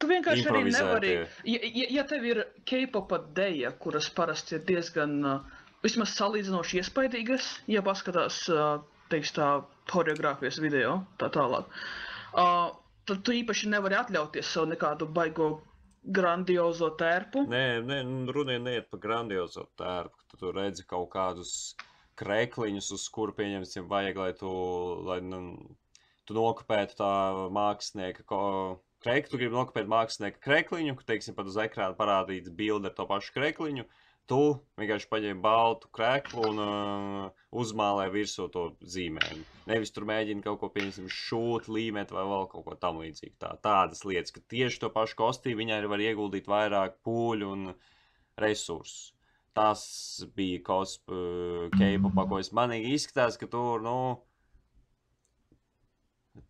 [0.00, 1.12] tu vienkārši arī nevari.
[1.44, 7.52] Ja, ja, ja tev ir K-popa deja, kuras parasti ir diezgan, uh, vismaz salīdzinoši iespaidīgas,
[7.70, 9.62] ja paskatās, uh, teiks tā,
[9.92, 15.50] choreogrāfijas video, tā tālāk, uh, tad tu īpaši nevari atļauties sev nekādu baigo
[16.06, 17.44] grandiozo tērpu.
[17.50, 20.26] Nē, nē nu, runa neiet par grandiozo tērpu.
[20.30, 21.52] Tu tur redzi kaut kādus
[22.20, 24.50] krēkliņus, uz kuru pieņemsim, vajag, lai tu,
[25.06, 25.40] lai, nu,
[26.26, 27.12] tu nokopētu tā
[27.54, 28.24] mākslinieka.
[28.30, 28.40] Ko,
[29.04, 33.08] krēk, tu gribi nokopēt mākslinieka krēkliņu, ka, teiksim, pat uz ekrāna parādīts bilde ar to
[33.10, 33.86] pašu krēkliņu.
[34.26, 34.38] Tu
[34.80, 39.44] vienkārši paņem baltu krēklu un uh, uzmālē virsū to zīmējumu.
[39.70, 43.36] Nevis tur mēģina kaut ko, pieņemsim, šūt, līmēt vai vēl kaut ko tam līdzīgu.
[43.42, 47.68] Tā, tādas lietas, ka tieši to pašu kostīmu viņai var ieguldīt vairāk pūļu un
[48.42, 49.12] resursus.
[49.56, 49.82] Tas
[50.36, 50.60] bija
[51.78, 53.96] K-popā, ko es manīgi izskatās, ka tur, nu,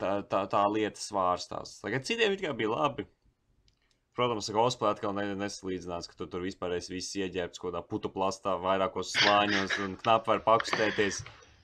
[0.00, 1.76] tā, tā, tā lieta svārstās.
[1.84, 3.06] Tagad citiem bija labi.
[4.16, 8.08] Protams, cosplay atkal ne, nesalīdzinās, ka tu tur vispār esi viss ieģērbts kaut kādā putu
[8.14, 11.18] plastā, vairākos slāņos un knapi var pakustēties,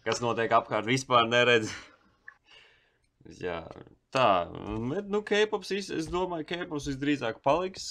[0.05, 1.73] kas notiek apkārt, vispār neredz.
[3.41, 3.63] Jā,
[4.13, 4.27] tā,
[4.91, 7.89] bet, nu, K-pops, es domāju, K-pops visdrīzāk paliks,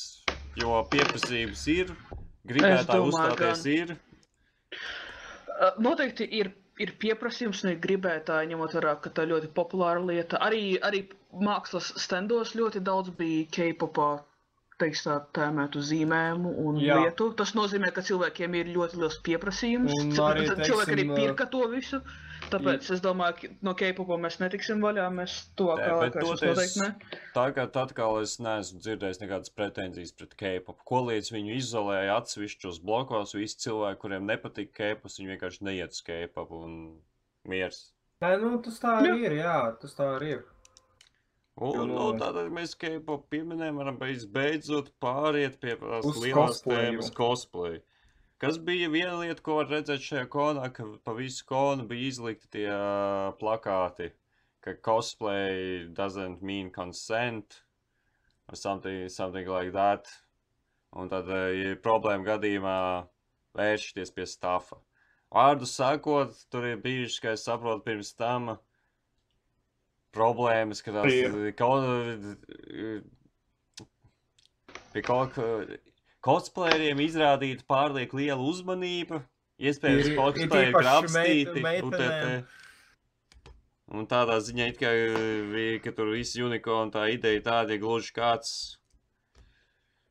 [0.61, 1.97] jo pieprasījums ir,
[2.45, 3.73] gribētāji uzstāties gan.
[3.73, 3.97] ir.
[5.81, 10.37] Noteikti ir, ir pieprasījums no gribētāja, ņemot vērā, ka tā ir ļoti populāra lieta.
[10.37, 14.19] Arī, arī mākslas stendos ļoti daudz bija K-popā
[14.81, 16.95] teiks tā, tēmētu zīmējumu un Jā.
[16.95, 17.05] Jā.
[17.05, 17.29] lietu.
[17.37, 19.93] Tas nozīmē, ka cilvēkiem ir ļoti liels pieprasījums.
[20.01, 22.01] Un arī, tad cilvēki arī teiksim, pirka to visu.
[22.51, 25.05] Tāpēc es domāju, ka no K-popa mēs netiksim vaļā.
[25.15, 26.89] Mēs tuvākā laikā noteikti ne.
[27.35, 30.81] Tagad atkal es neesmu dzirdējis nekādas pretenzijas pret K-pop.
[30.87, 36.03] Ko līdz viņu izolēja atsevišķos blokos, visi cilvēki, kuriem nepatīk K-pops, viņi vienkārši neiet uz
[36.07, 36.77] K-pop un
[37.47, 37.85] miers.
[38.21, 39.13] Nē, nu, tas tā Jā.
[39.13, 40.41] arī ir, jā, tas tā arī ir.
[41.61, 46.79] Un, nu, tātad mēs K-pop pieminējam, varam beidz- beidzot pāriet pie tās Uz lielās cosplayu.
[46.87, 47.81] tēmas cosplay.
[48.41, 52.49] Kas bija viena lieta, ko var redzēt šajā konā, ka pa visu konu bija izlikti
[52.57, 54.09] tie ā, plakāti,
[54.65, 57.61] ka cosplay doesn't mean consent,
[58.49, 60.09] or something, something like that.
[60.93, 62.77] Un tad, ja problēma gadījumā
[63.55, 64.81] vēršties pie stafa.
[65.31, 68.57] Vārdu sakot, tur ir bijušas, kā es saprotu, pirms tam
[70.15, 71.51] problēmas, ka tās Ir.
[71.57, 71.85] kaut
[74.93, 75.47] pie kaut kā
[76.25, 79.23] cosplayeriem izrādīta pārlieku liela uzmanība.
[79.61, 80.09] Iespējams,
[80.49, 82.45] ka ir cosplayi ir meit- UTT.
[83.91, 84.89] Un tādā ziņā, it kā,
[85.51, 88.77] vi- ka tur viss unikāls, tā ideja tāda, ja gluži kāds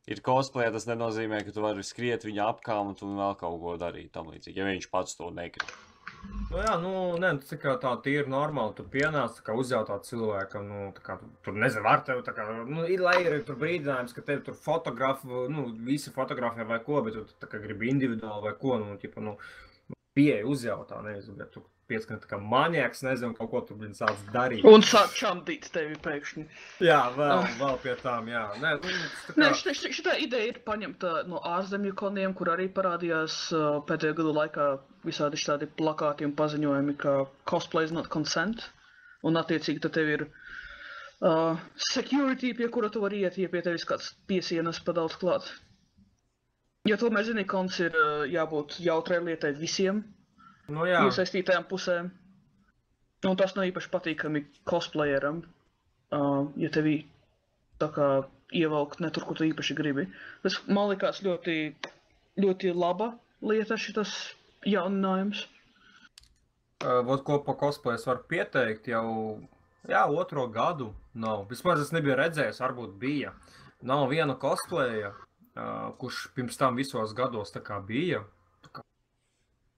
[0.06, 4.12] ir cosplay, tas nenozīmē, ka tu vari skriet viņa apkārt un vēl kaut ko darīt
[4.12, 5.70] tam līdzīgi, ja viņš pats to negrib.
[6.50, 6.92] Nu, jā, nu,
[7.22, 8.74] nē, tas ir tā tīri normāli.
[8.76, 11.16] Tu pienāc, kā uzjautāt cilvēkam, nu, tā kā,
[11.46, 14.58] tur nezinu, var tev, tā kā, nu, ir, lai ir tur brīdinājums, ka tev tur
[14.58, 18.98] fotografu, nu, visi fotografē vai ko, bet tu tā kā gribi individuāli vai ko, nu,
[19.00, 19.36] tipa, nu,
[20.18, 24.22] pieeja uzjautā, nezinu, bet tu pieskan tā kā manieks, nezinu, kaut ko tur viņi sāc
[24.34, 24.64] darīt.
[24.68, 26.44] Un sāk čamdīt tevi pēkšņi.
[26.86, 28.44] Jā, vēl, vēl pie tām, jā.
[28.62, 32.52] Nē, nu, tas tā Nē, kā, šitā, šitā, ideja ir paņemta no ārzemju koniem, kur
[32.54, 34.68] arī parādījās uh, pēdējo gadu laikā
[35.06, 37.16] visādi šādi plakāti un paziņojumi, ka
[37.50, 38.68] cosplay is not consent.
[39.26, 41.58] Un attiecīgi tad tev ir uh,
[41.90, 45.50] security, pie kura tu vari iet, ja pie tevis kāds piesienas padauts klāt.
[46.88, 50.00] Jo tomēr, zini, kons ir uh, jābūt jautrai lietai visiem
[50.72, 51.04] nu, jā.
[51.08, 52.10] iesaistītajām pusēm.
[53.28, 55.42] Un tas nav īpaši patīkami cosplayeram,
[56.16, 57.02] uh, ja tevi
[57.80, 58.08] tā kā
[58.56, 60.06] ievelk ne tur, kur tu īpaši gribi.
[60.44, 61.56] Tas man likās ļoti,
[62.40, 63.12] ļoti laba
[63.44, 64.14] lieta, šis
[64.68, 65.46] jauninājums.
[66.80, 69.06] Uh, Vot ko pa cosplay es varu pieteikt jau
[69.88, 70.94] jā, otro gadu.
[71.20, 71.48] Nav.
[71.50, 73.34] Vismaz es nebiju redzējis, varbūt bija.
[73.84, 78.22] Nav viena cosplaya, uh, kurš pirms tam visos gados tā kā bija.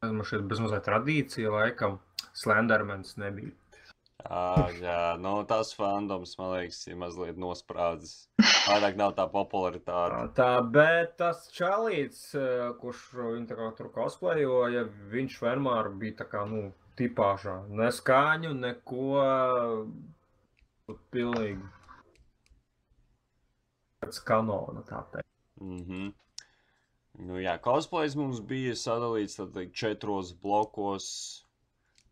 [0.03, 2.01] Man šeit bezmazliet tradīcija laikam.
[2.35, 3.53] Slendermans nebija.
[4.23, 8.29] À, jā, nu, tas fandoms, man liekas, ir mazliet nosprādzis.
[8.69, 10.21] Vairāk nav tā popularitāte.
[10.39, 12.29] Tā, bet tas čalīts,
[12.81, 17.59] kurš viņu tā kā tur cosplayoja, viņš vienmēr bija tā kā, nu, tipāžā.
[17.83, 19.23] Neskaņu, neko.
[21.15, 21.63] Pilnīgi.
[24.03, 25.31] Pēc kanona, tā teikt.
[25.63, 26.13] Mm -hmm.
[27.21, 31.07] Nu, jā, cosplays mums bija sadalīts tad, četros blokos,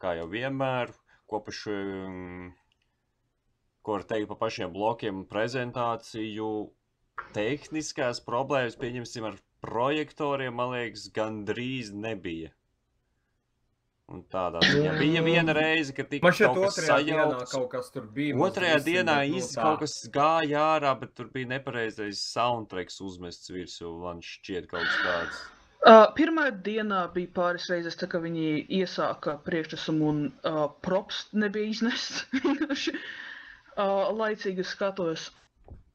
[0.03, 0.93] kā jau vienmēr.
[1.31, 1.75] Kopaši,
[3.87, 6.51] ko var teikt par pašiem blokiem prezentāciju.
[7.37, 12.51] Tehniskās problēmas, pieņemsim, ar projektoriem, man liekas, gandrīz nebija.
[14.11, 17.53] Un tādā ziņā bija viena reize, kad tika kaut kas sajaukts.
[17.53, 18.35] kaut kas tur bija.
[18.43, 19.63] Otrajā dienā nu, iz, tā.
[19.63, 23.93] kaut kas gāja ārā, bet tur bija nepareizais soundtracks uzmests virsū.
[24.03, 25.41] Man šķiet, kaut kas tāds.
[25.81, 31.71] Uh, pirmā dienā bija pāris reizes, tā, ka viņi iesāka priekšnesumu un uh, props nebija
[31.77, 32.25] iznests.
[33.81, 35.29] Uh, laicīgi skatos.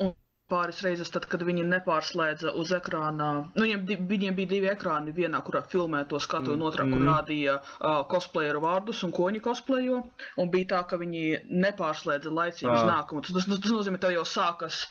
[0.01, 0.13] Un
[0.51, 5.13] pāris reizes, tad, kad viņi nepārslēdza uz ekrāna, nu, viņiem, di- viņiem bija divi ekrāni.
[5.17, 7.07] Vienā, kurā filmē to skatu, un otrā, kur Mm.
[7.09, 10.03] rādīja uh, cosplayeru vārdus un ko viņi cosplayo.
[10.37, 13.21] Un bija tā, ka viņi nepārslēdza laicīgi uz nākamo.
[13.25, 14.85] Tas, tas, tas nozīmē, ka tev jau sākas.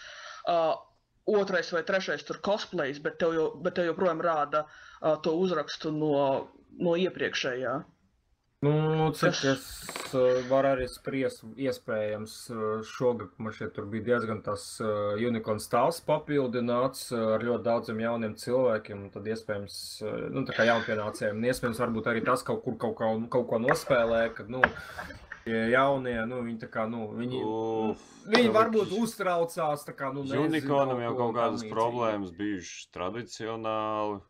[0.48, 0.74] Uh,
[1.26, 5.90] Otrais vai trešais tur cosplays, bet tev, jau, bet tev joprojām rāda uh, to uzrakstu
[5.90, 7.72] no, no iepriekšējā.
[8.64, 8.74] Nu,
[9.18, 14.66] cik Tas- es uh, varu arī spriest, iespējams, uh, šogad man šeit bija diezgan tas
[14.82, 19.76] uh, unicorn stāvs papildināts ar ļoti daudziem jauniem cilvēkiem, tad iespējams,
[20.34, 23.60] nu, tā kā jaunpienācējiem, un iespējams varbūt arī tas kaut kur kaut, kaut, kaut ko
[23.66, 24.62] nospēlē, kad, nu,
[25.44, 30.24] tie jaunie, nu, viņi tā kā, nu, viņi, Uf, viņi varbūt uztraucās, tā kā, nu,
[30.24, 34.22] nezinu, Unikonam jau kaut kādas problēmas bijušas tradicionāli.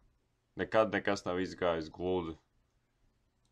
[0.58, 2.36] Nekad nekas nav izgājis gludi.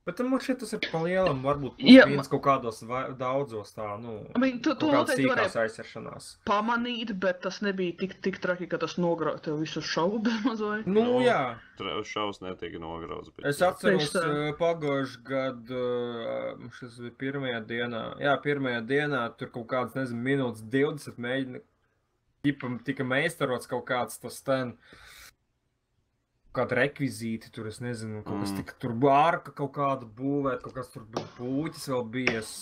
[0.03, 3.85] Bet man šķiet, tas ir pa lielam, varbūt Jā, viens kaut kādos vai, daudzos tā,
[4.03, 6.27] nu, I mean, tu, tu kaut kādas noteikti sīkās varēji aizsaršanās.
[6.49, 10.89] pamanīt, bet tas nebija tik, tik traki, ka tas nograuj tev visu šovu bezmazliet.
[10.97, 11.39] Nu, Nu, jā.
[12.07, 13.31] Šaus netika nograuts.
[13.37, 14.25] bet Es atceros, tā.
[14.27, 15.87] uh, pagājušajā gadā,
[16.81, 21.63] šis bija pirmajā dienā, jā, pirmajā dienā tur kaut kāds, nezinu, minūtes 20 mēģina,
[22.43, 24.75] ķipam, tika meistarots kaut kāds tas ten,
[26.57, 28.61] kāda rekvizīti tur, es nezinu, kaut kas Mm.
[28.61, 32.53] tika tur bārka kaut kāda būvēt, kaut kas tur bija pūķis vēl bies.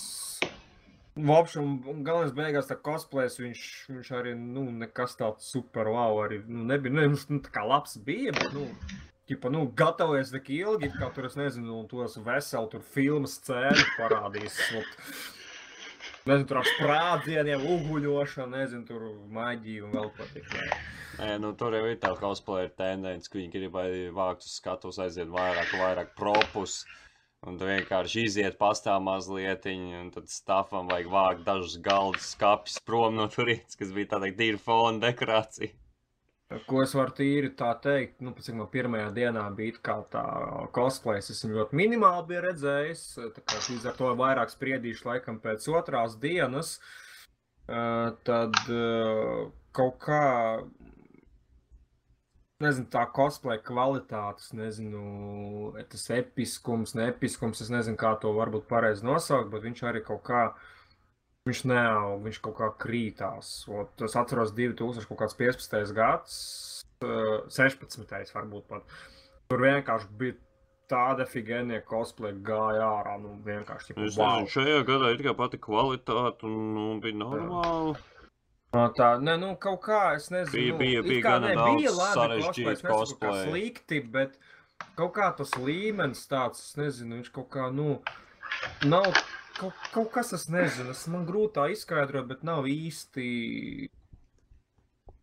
[1.16, 6.22] Vopš, un, un galvenais beigās tā cosplays, viņš, viņš arī, nu, nekas tāds super wow
[6.24, 8.68] arī, nu, nebija, nu, viņš, nu, tā kā labs bija, bet, nu,
[9.30, 13.84] Ķipa, nu, gatavojies tik ilgi, kā tur, es nezinu, un tos veselu tur filmas scēnu
[13.94, 14.56] parādīs.
[14.74, 14.96] Ot,
[16.28, 19.04] nezinu, tur ar sprādzieniem, uguļošanu, nezinu, tur
[19.36, 20.56] maģiju un vēl tik.
[21.20, 25.00] Nē, nu, tur jau ir tā cosplayer tendence, ka viņi grib arī vākt uz skatuves,
[25.04, 26.82] aiziet vairāk, vairāk propus.
[27.48, 33.16] Un tu vienkārši iziet pastāv mazliet, un tad stāvam vajag vākt dažus galdus, skāpjas prom
[33.16, 35.72] no turienes, kas bija tāda tīra fona dekorācija.
[36.66, 40.22] Ko es varu tīri tā teikt, nu, cik man pirmajā dienā bija kā tā
[40.74, 43.04] cosplays, es viņu ļoti minimāli biju redzējis,
[43.68, 46.72] līdz ar to vairāk spriedīšu laikam pēc otrās dienas,
[47.70, 49.44] uh, tad uh,
[49.78, 50.24] kaut kā,
[52.66, 55.04] nezinu, tā cosplay kvalitātes, nezinu,
[55.94, 60.48] tas episkums, neepiskums, es nezinu, kā to varbūt pareizi nosaukt, bet viņš arī kaut kā,
[61.50, 63.50] viņš neaug, viņš kaut kā krītās.
[63.68, 65.92] Ot, es atceros 2015.
[65.96, 66.36] gads,
[67.04, 68.32] uh, 16.
[68.36, 68.82] varbūt pat.
[69.50, 70.36] Tur vienkārši bija
[70.90, 74.46] tāda figēnie cosplay gāja ārā, nu vienkārši Es wow.
[74.50, 77.96] šajā gadā ir tikai pati kvalitāte un nu, bija normāli.
[78.74, 82.42] No tā, ne, nu, kaut kā, es nezinu, Bija- bija- bija kā ne, bija labi
[82.42, 83.44] cosplay, cosplay.
[83.48, 84.36] slikti, bet
[84.96, 88.00] kaut kā tas līmenis tāds, es nezinu, viņš kaut kā, nu,
[88.86, 89.10] nav,
[89.60, 93.26] kaut, kaut kas, es nezinu, es man grūti tā izskaidrot, bet nav īsti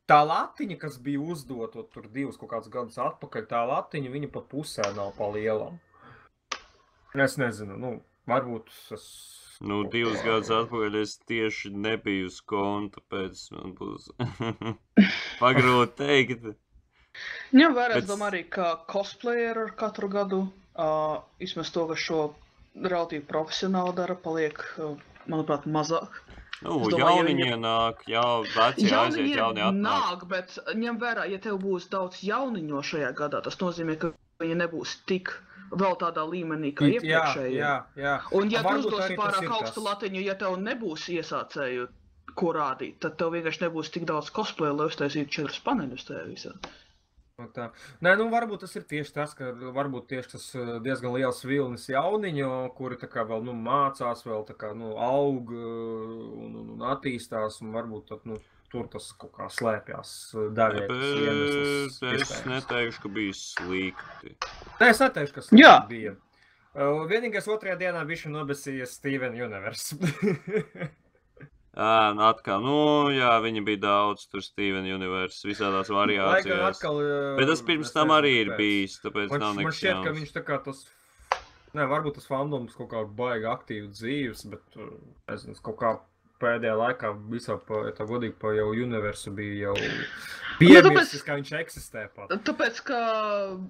[0.07, 4.47] tā latiņa, kas bija uzdota tur divus kaut kādus gadus atpakaļ, tā latiņa, viņa pat
[4.53, 5.81] pusē nav pa lielam.
[7.17, 7.91] Es nezinu, nu,
[8.29, 9.07] varbūt es...
[9.57, 14.07] Nu, divus gadus atpakaļ es tieši nebiju uz konta, tāpēc man būs
[15.41, 16.47] pagrūti teikt.
[17.57, 20.43] Ņem vērā, es Bet- domāju, arī kā cosplayer ar katru gadu.
[20.77, 22.19] Uh, Vismaz to, ka šo
[22.83, 24.95] relatīvi profesionāli dara, paliek, uh,
[25.27, 26.09] manuprāt, mazāk.
[26.61, 29.81] Nu, Es domāju, ja jauniņie viņa- nāk, jau vecie aiziet, jaunie atnāk.
[29.83, 34.11] nāk, bet ņem vērā, ja tev būs daudz jauniņo šajā gadā, tas nozīmē, ka
[34.41, 35.29] viņi nebūs tik
[35.71, 37.59] vēl tādā līmenī kā Jā, iepriekšējie.
[37.59, 38.15] jā, jā.
[38.31, 41.87] Un, ja tu uzdos pārāk augstu latiņu, ja tev nebūs iesācēju,
[42.37, 46.51] ko rādīt, tad tev vienkārši nebūs tik daudz cosplay, lai uztaisītu četrus paneļus tajā visā.
[47.37, 47.67] Tā.
[48.01, 51.83] Nē, nu varbūt tas ir tieši tas, ka varbūt tieši tas eh, diezgan liels vilnis
[51.91, 56.71] jauniņu, kuri tā kā vēl nu, mācās, vēl tā kā nu, aug eh, un, un,
[56.73, 58.39] un attīstās, un varbūt tad, nu,
[58.73, 60.89] tur tas kaut kā slēpjas eh, daļai.
[60.89, 62.51] es iespējams.
[62.55, 64.33] neteikšu, ka bija slikti.
[64.81, 65.75] Nē, es neteikšu, kas Jā.
[65.75, 66.17] tas bija.
[67.13, 69.93] Vienīgais otrajā dienā bija nobesījies Steven Universe.
[71.77, 72.75] Ā, nu atkal, nu,
[73.13, 76.63] jā, viņi bija daudz, tur Steven Universe, visādās gan variācijās.
[76.73, 78.57] atkal, uh, Bet tas pirms tam arī ir kāpēc.
[78.57, 80.19] bijis, tāpēc Man, nav man nekas šķiet, ka jauns.
[80.19, 80.79] viņš tā kā tas.
[81.77, 84.89] Nē, varbūt tas fandoms kaut kā baigi aktīvi dzīves, bet uh,
[85.29, 85.91] nezinu, es kaut kā
[86.41, 89.75] pēdējā laikā visā, pa, ja tā godīgi, pa jau universu bija jau
[90.57, 92.33] piemirsis, tāpēc- ka viņš eksistē pat.
[92.45, 92.99] Tāpēc, ka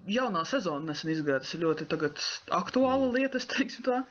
[0.08, 2.24] jaunā sezona nesen izgāja, tas ir ļoti tagad
[2.56, 4.06] aktuāla lieta, es teiktu tā.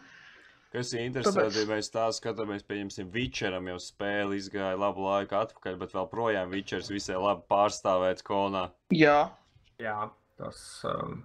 [0.74, 5.38] Kas ir interesanti, Tāpēc- ja mēs tā skatāmies, pieņemsim, Witcheram jau spēle izgāja labu laiku
[5.38, 8.70] atpakaļ, bet vēl projām Witchers visai labi pārstāvēts konā.
[8.92, 9.30] Jā,
[9.78, 10.08] Jā,
[10.40, 10.60] tas.
[10.88, 11.18] Um...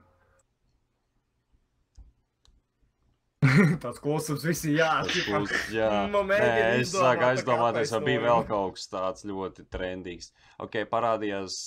[3.81, 4.89] Tāds klusums visi jā.
[5.05, 9.25] Tas ķipa, būs, jā, nu, Nē, es sāku aizdomāties, vai bija vēl kaut kas tāds
[9.27, 10.29] ļoti trendīgs.
[10.61, 11.57] Ok, parādījās,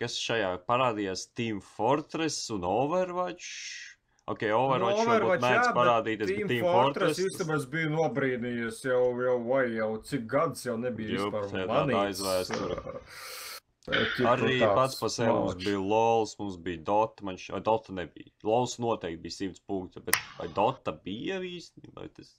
[0.00, 3.50] kas šajā parādījās Team Fortress un Overwatch.
[4.32, 7.20] Ok, Overwatch, Nu, varbūt mēdz parādīties, bet Team Fortress.
[7.26, 12.22] īstenībā es biju nobrīdījies jau, jau, vai jau cik gadus jau nebija Jup, vispār manīts,
[12.22, 13.00] uh,
[14.30, 17.24] Arī pats par sevi mums bija LOLs, mums bija Dota.
[17.26, 18.30] Man šķiet, Dota nebija.
[18.46, 21.96] LOLs noteikti bija 100 punkti, bet vai Dota bija īstenībā?
[22.04, 22.30] Vai tas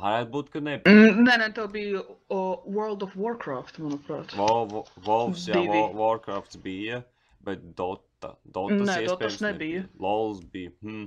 [0.00, 0.92] varētu būt, ka nebija.
[0.92, 4.36] Mm, nē, nē, tev bija o, World of Warcraft, manuprāt.
[4.36, 5.64] Vol- Wolves, jā,
[5.96, 7.02] Warcrafts bija,
[7.48, 8.04] bet Dota.
[8.44, 9.84] Dotas Nē, Dotas iespējams nebija.
[9.98, 10.70] LOLs bija.
[10.82, 11.06] Hmm.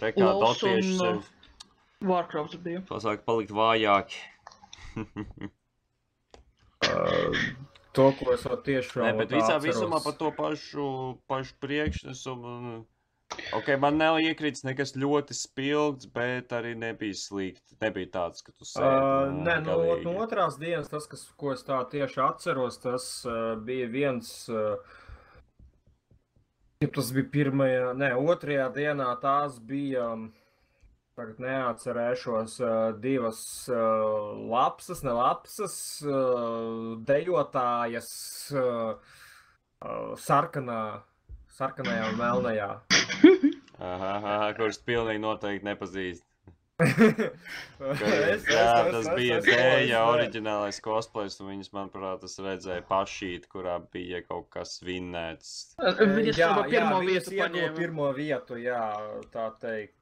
[0.00, 2.80] Rekā LOLs Dotieši un, sev Warcraft bija.
[2.88, 4.20] pasāk palikt vājāki.
[6.78, 7.34] Uh,
[7.96, 9.64] To, ko es vēl tieši Nē, bet visā atceros.
[9.66, 10.84] visumā par to pašu,
[11.26, 12.46] pašu priekšnesumu.
[12.46, 12.86] un-
[13.52, 17.74] Ok, man nav iekrits nekas ļoti spilgts, bet arī nebija slikti.
[17.82, 18.86] Nebija tāds, ka tu sēdi.
[18.86, 20.04] Uh, nu, nē, no, galīgi.
[20.04, 24.48] no otrās dienas, tas, kas, ko es tā tieši atceros, tas uh, bija viens.
[24.48, 24.76] Uh,
[26.78, 29.08] ja tas bija pirmajā, ne, otrajā dienā.
[29.22, 30.28] Tās bija, um,
[31.18, 33.40] tagad neatcerēšos, uh, divas
[33.72, 35.76] uh, lapsas, ne lapsas,
[36.06, 38.12] uh, dejotājas
[40.22, 40.78] sarkanā,
[41.58, 42.70] sarkanajā un melnajā.
[43.78, 46.27] Aha, aha, kurš pilnīgi noteikti nepazīst.
[46.78, 53.48] Es- jā, es- tas es- bija Dēļa oriģinālais cosplays, un viņas, manuprāt, es redzēju pašīt,
[53.50, 55.74] kurā bija kaut kas vinnēts.
[55.78, 57.76] Viņas jā, jau jā, pirmo viņas vietu paņēma.
[57.76, 58.82] pirmo vietu, jā,
[59.34, 59.94] tā teikt.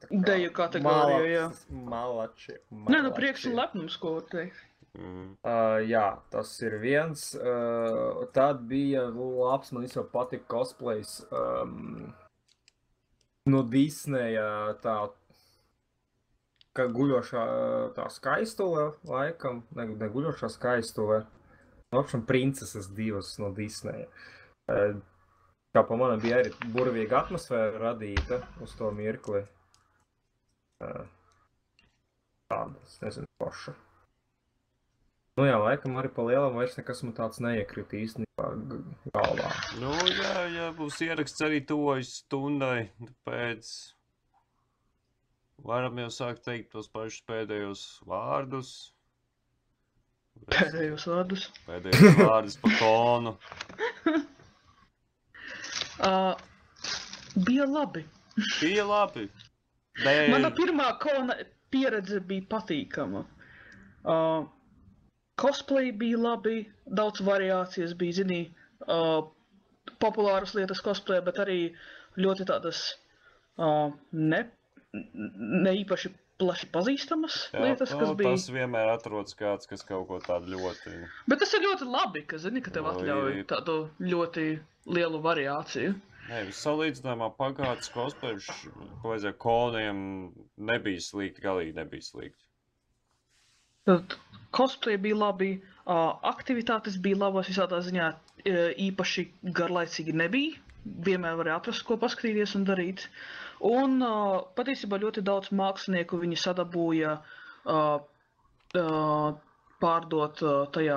[0.00, 1.46] tā kā Deju kategorijā, jā.
[1.48, 2.56] malacis- Malači.
[2.72, 3.60] Nē, nu prieks un malači.
[3.60, 4.60] lepnums, ko teikt.
[4.98, 5.36] Mm.
[5.44, 7.34] Uh, jā, tas ir viens.
[7.36, 11.24] Uh, tad bija labs, man jau patika cosplays.
[11.30, 12.12] Um,
[13.46, 15.10] no Disneja tā,
[16.76, 17.44] ka guļošā
[17.96, 21.24] tā skaistule, laikam, ne, ne guļošā skaistule.
[21.90, 24.06] Apšam princeses divas no Disneja.
[24.70, 25.00] Uh,
[25.74, 29.42] kā pa manam bija arī burvīga atmosfēra radīta uz to mirkli.
[30.80, 31.02] Uh,
[32.50, 33.74] tāda, es nezinu, paša.
[35.38, 38.48] Nu jā, laikam arī pa lielam vairs nekas man tāds neiekrita īstenībā
[39.14, 39.50] galvā.
[39.82, 43.70] Nu, jā, jā, būs ieraksts arī tuvojas stundai, tāpēc
[45.66, 48.70] Varam jau sākt teikt tos pašus pēdējos vārdus.
[50.48, 51.48] Pēdējos vārdus.
[51.66, 53.34] Pēdējos vārdus par konu.
[56.00, 56.32] Uh,
[57.48, 58.06] bija labi.
[58.60, 59.26] Bija labi.
[60.00, 60.30] Dēļ.
[60.32, 61.36] Mana pirmā kona
[61.74, 63.26] pieredze bija patīkama.
[64.00, 64.46] Uh,
[65.40, 66.62] cosplay bija labi,
[67.00, 68.40] daudz variācijas bija, zini,
[68.86, 69.20] uh,
[70.00, 71.58] populāras lietas cosplay, bet arī
[72.20, 72.80] ļoti tādas
[73.60, 74.40] uh, ne,
[74.92, 76.10] ne īpaši
[76.40, 78.32] plaši pazīstamas Jā, lietas, kas nu, bija.
[78.34, 80.94] Tas vienmēr atrodas kāds, kas kaut ko tādu ļoti.
[81.30, 84.46] Bet tas ir ļoti labi, ka, zini, ka tev atļauj tādu ļoti
[84.90, 85.96] lielu variāciju.
[86.30, 88.48] Nē, salīdzinājumā pagātnes cosplayers,
[89.02, 90.00] ko vajadzēja koniem,
[90.70, 92.46] nebija slikti, galīgi nebija slikti.
[93.88, 94.14] Tad
[94.54, 99.26] cosplay bija labi, uh, aktivitātes bija labas, visādā ziņā uh, īpaši
[99.58, 100.60] garlaicīgi nebija.
[101.06, 103.08] Vienmēr varēja atrast, ko paskatīties un darīt.
[103.68, 107.98] Un uh, patiesībā ļoti daudz mākslinieku viņi sadabūja uh,
[108.80, 109.32] uh,
[109.82, 110.96] pārdot uh, tajā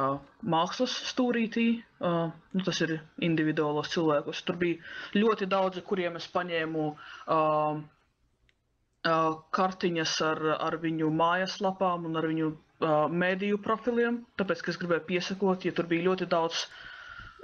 [0.53, 1.65] mākslas stūrītī.
[1.99, 2.95] Uh, nu, tas ir
[3.27, 4.43] individuālos cilvēkus.
[4.47, 4.79] Tur bija
[5.19, 7.81] ļoti daudzi, kuriem es paņēmu uh,
[9.03, 14.79] uh, kartiņas ar, ar viņu mājaslapām un ar viņu uh, mēdīju profiliem, tāpēc, ka es
[14.81, 16.65] gribēju piesakot, ja tur bija ļoti daudz.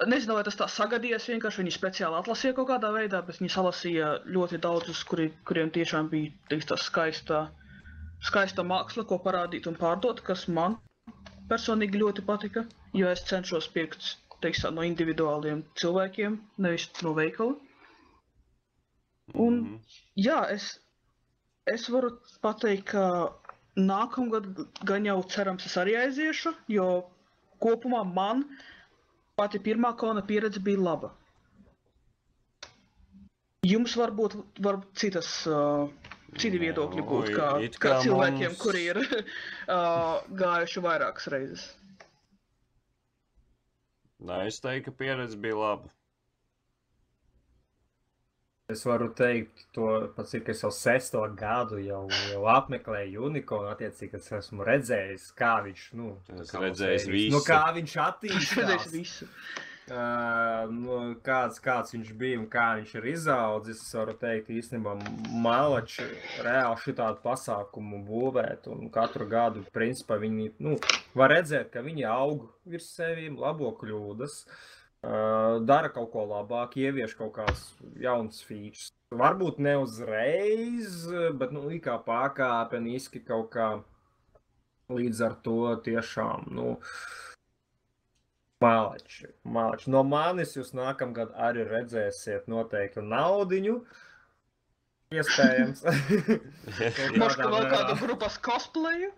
[0.07, 4.11] Nezinu, vai tas tā sagadījās, vienkārši viņi speciāli atlasīja kaut kādā veidā, bet viņi salasīja
[4.31, 7.39] ļoti daudzus, kuri, kuriem tiešām bija teiks, tā skaista,
[8.23, 10.77] skaista māksla, ko parādīt un pārdot, kas man
[11.51, 12.63] personīgi ļoti patika,
[12.95, 17.57] jo es cenšos pirkt teiks, tā, no individuāliem cilvēkiem, nevis no veikala.
[19.35, 19.79] Un- Mhm.
[20.17, 20.79] Jā, es,
[21.67, 23.33] es varu pateikt, ka
[23.75, 24.47] nākamgad
[24.85, 26.87] gan jau cerams, es arī aiziešu, jo
[27.61, 28.45] kopumā man
[29.39, 31.13] pati pirmā kona pieredze bija laba.
[33.67, 34.35] Jums varbūt
[34.65, 35.89] var citas, uh,
[36.39, 41.27] citi viedokļi būt, Nu, kā, it kā kā cilvēkiem, mums- kuri ir uh, gājuši vairākas
[41.33, 41.65] reizes.
[44.19, 45.91] Nē, es teiktu, ka pieredze bija laba.
[48.69, 53.71] Es varu teikt, to pats ir, ka es jau sesto gadu jau, jau apmeklēju unikonu,
[53.71, 57.33] attiecīgi, es esmu redzējis, kā viņš, nu, Es kā redzējis mums visu.
[57.33, 58.87] Nu, kā viņš attīstās.
[58.97, 59.29] visu.
[59.89, 63.81] Uh, nu, kāds, kāds viņš bija un kā viņš ir izaudzis.
[63.81, 64.93] Es varu teikt, īstenībā
[65.33, 66.05] malači
[66.45, 68.69] reāli šitādu pasākumu būvēt.
[68.69, 70.77] Un katru gadu, principā, viņi nu,
[71.17, 74.67] var redzēt, ka viņi aug virs sevīm, labo kļūdas, uh,
[75.01, 77.63] dara kaut ko labāk, ievieš kaut kādas
[77.99, 78.89] jaunas features.
[79.15, 81.05] Varbūt ne uzreiz,
[81.39, 83.69] bet nu, kā pakāpeniski kaut kā
[84.91, 86.49] līdz ar to tiešām.
[86.53, 86.75] Nu,
[88.59, 89.87] Malači, malači.
[89.87, 93.75] No manis jūs nākamgad arī redzēsiet noteikti naudiņu.
[95.15, 95.85] Iespējams.
[95.87, 97.69] Kaut vēl mērā.
[97.71, 99.13] kādu grupas cosplayu,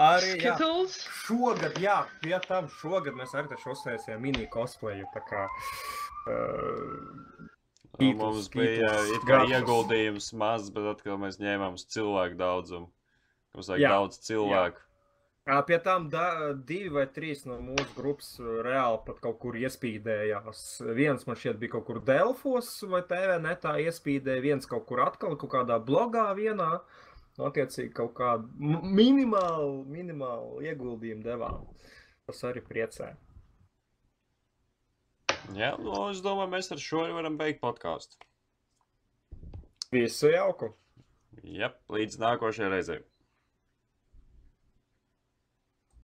[0.00, 0.54] Arī jā,
[0.88, 5.04] šogad, jā, pie tam šogad mēs arī taču uztaisījām mini cosplayu.
[5.12, 5.42] Tā kā,
[6.32, 7.44] uh,
[7.94, 12.88] Skittles, Mums bija it kā ieguldījums maz, bet atkal mēs ņēmām uz cilvēku daudzumu.
[13.54, 14.80] Mums vajag Jā, daudz cilvēku.
[15.44, 19.58] Ā, Pie tam da, divi vai trīs no mūsu grupas uh, reāli pat kaut kur
[19.60, 20.64] iespīdējās.
[20.96, 25.36] Viens man šķiet bija kaut kur Delfos vai TV netā iespīdēja, viens kaut kur atkal
[25.36, 26.80] kaut kādā blogā vienā.
[27.34, 28.46] Attiecīgi kaut kādu
[28.94, 31.64] minimālu, minimālu ieguldījumu devām.
[32.28, 33.10] Tas arī priecē.
[35.52, 38.16] Jā, nu, es domāju, mēs ar šo varam beigt podkāstu.
[39.92, 40.70] Visu jauku!
[41.44, 43.02] Jā, līdz nākošajai reizei.